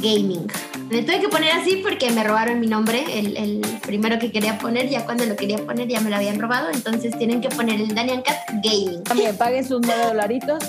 [0.01, 0.47] Gaming.
[0.91, 4.89] Me tuve que poner así porque me robaron mi nombre, el, primero que quería poner,
[4.89, 7.95] ya cuando lo quería poner ya me lo habían robado, entonces tienen que poner el
[7.95, 9.05] Danian Cat Gaming.
[9.05, 10.63] También paguen sus 9 dolaritos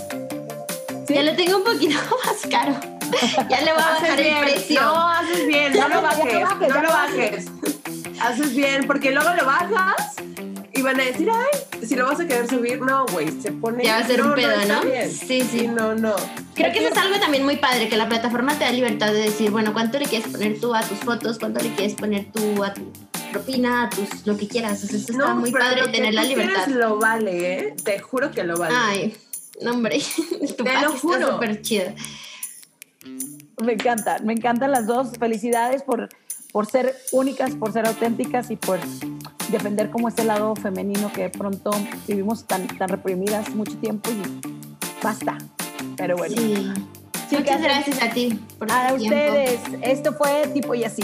[1.08, 2.76] Ya lo tengo un poquito más caro.
[3.50, 4.82] ya le voy a bajar el precio.
[4.82, 7.46] No, haces bien, no lo bajes, no lo bajes.
[8.22, 10.16] Haces bien, porque luego lo bajas
[10.74, 13.84] y van a decir, ay, si lo vas a querer subir, no, güey, se pone.
[13.84, 14.82] Ya va a ser un pedo, ¿no?
[15.10, 15.68] Sí, sí.
[15.68, 16.16] No, no.
[16.54, 19.22] Creo que eso es algo también muy padre, que la plataforma te da libertad de
[19.22, 21.40] decir, bueno, ¿cuánto le quieres poner tú a tus fotos?
[21.40, 22.92] ¿Cuánto le quieres poner tú a tu
[23.32, 24.84] propina, a tus, lo que quieras?
[24.84, 26.68] O sea, eso está muy padre tener la libertad.
[26.68, 27.76] lo vale, ¿eh?
[27.84, 28.76] Te juro que lo vale.
[28.78, 29.18] Ay,
[29.62, 30.00] no, hombre.
[30.58, 31.20] tu te lo juro.
[31.20, 31.86] Está súper chido.
[33.64, 35.18] Me encantan, me encantan las dos.
[35.18, 36.10] Felicidades por,
[36.52, 38.80] por ser únicas, por ser auténticas y por
[39.52, 41.72] defender como ese lado femenino que de pronto
[42.08, 45.38] vivimos tan, tan reprimidas mucho tiempo y basta.
[45.97, 46.36] Pero bueno.
[46.38, 46.72] Sí.
[47.32, 48.39] Muchas gracias a ti.
[48.60, 49.62] Por a ustedes.
[49.82, 51.04] Esto fue tipo y así.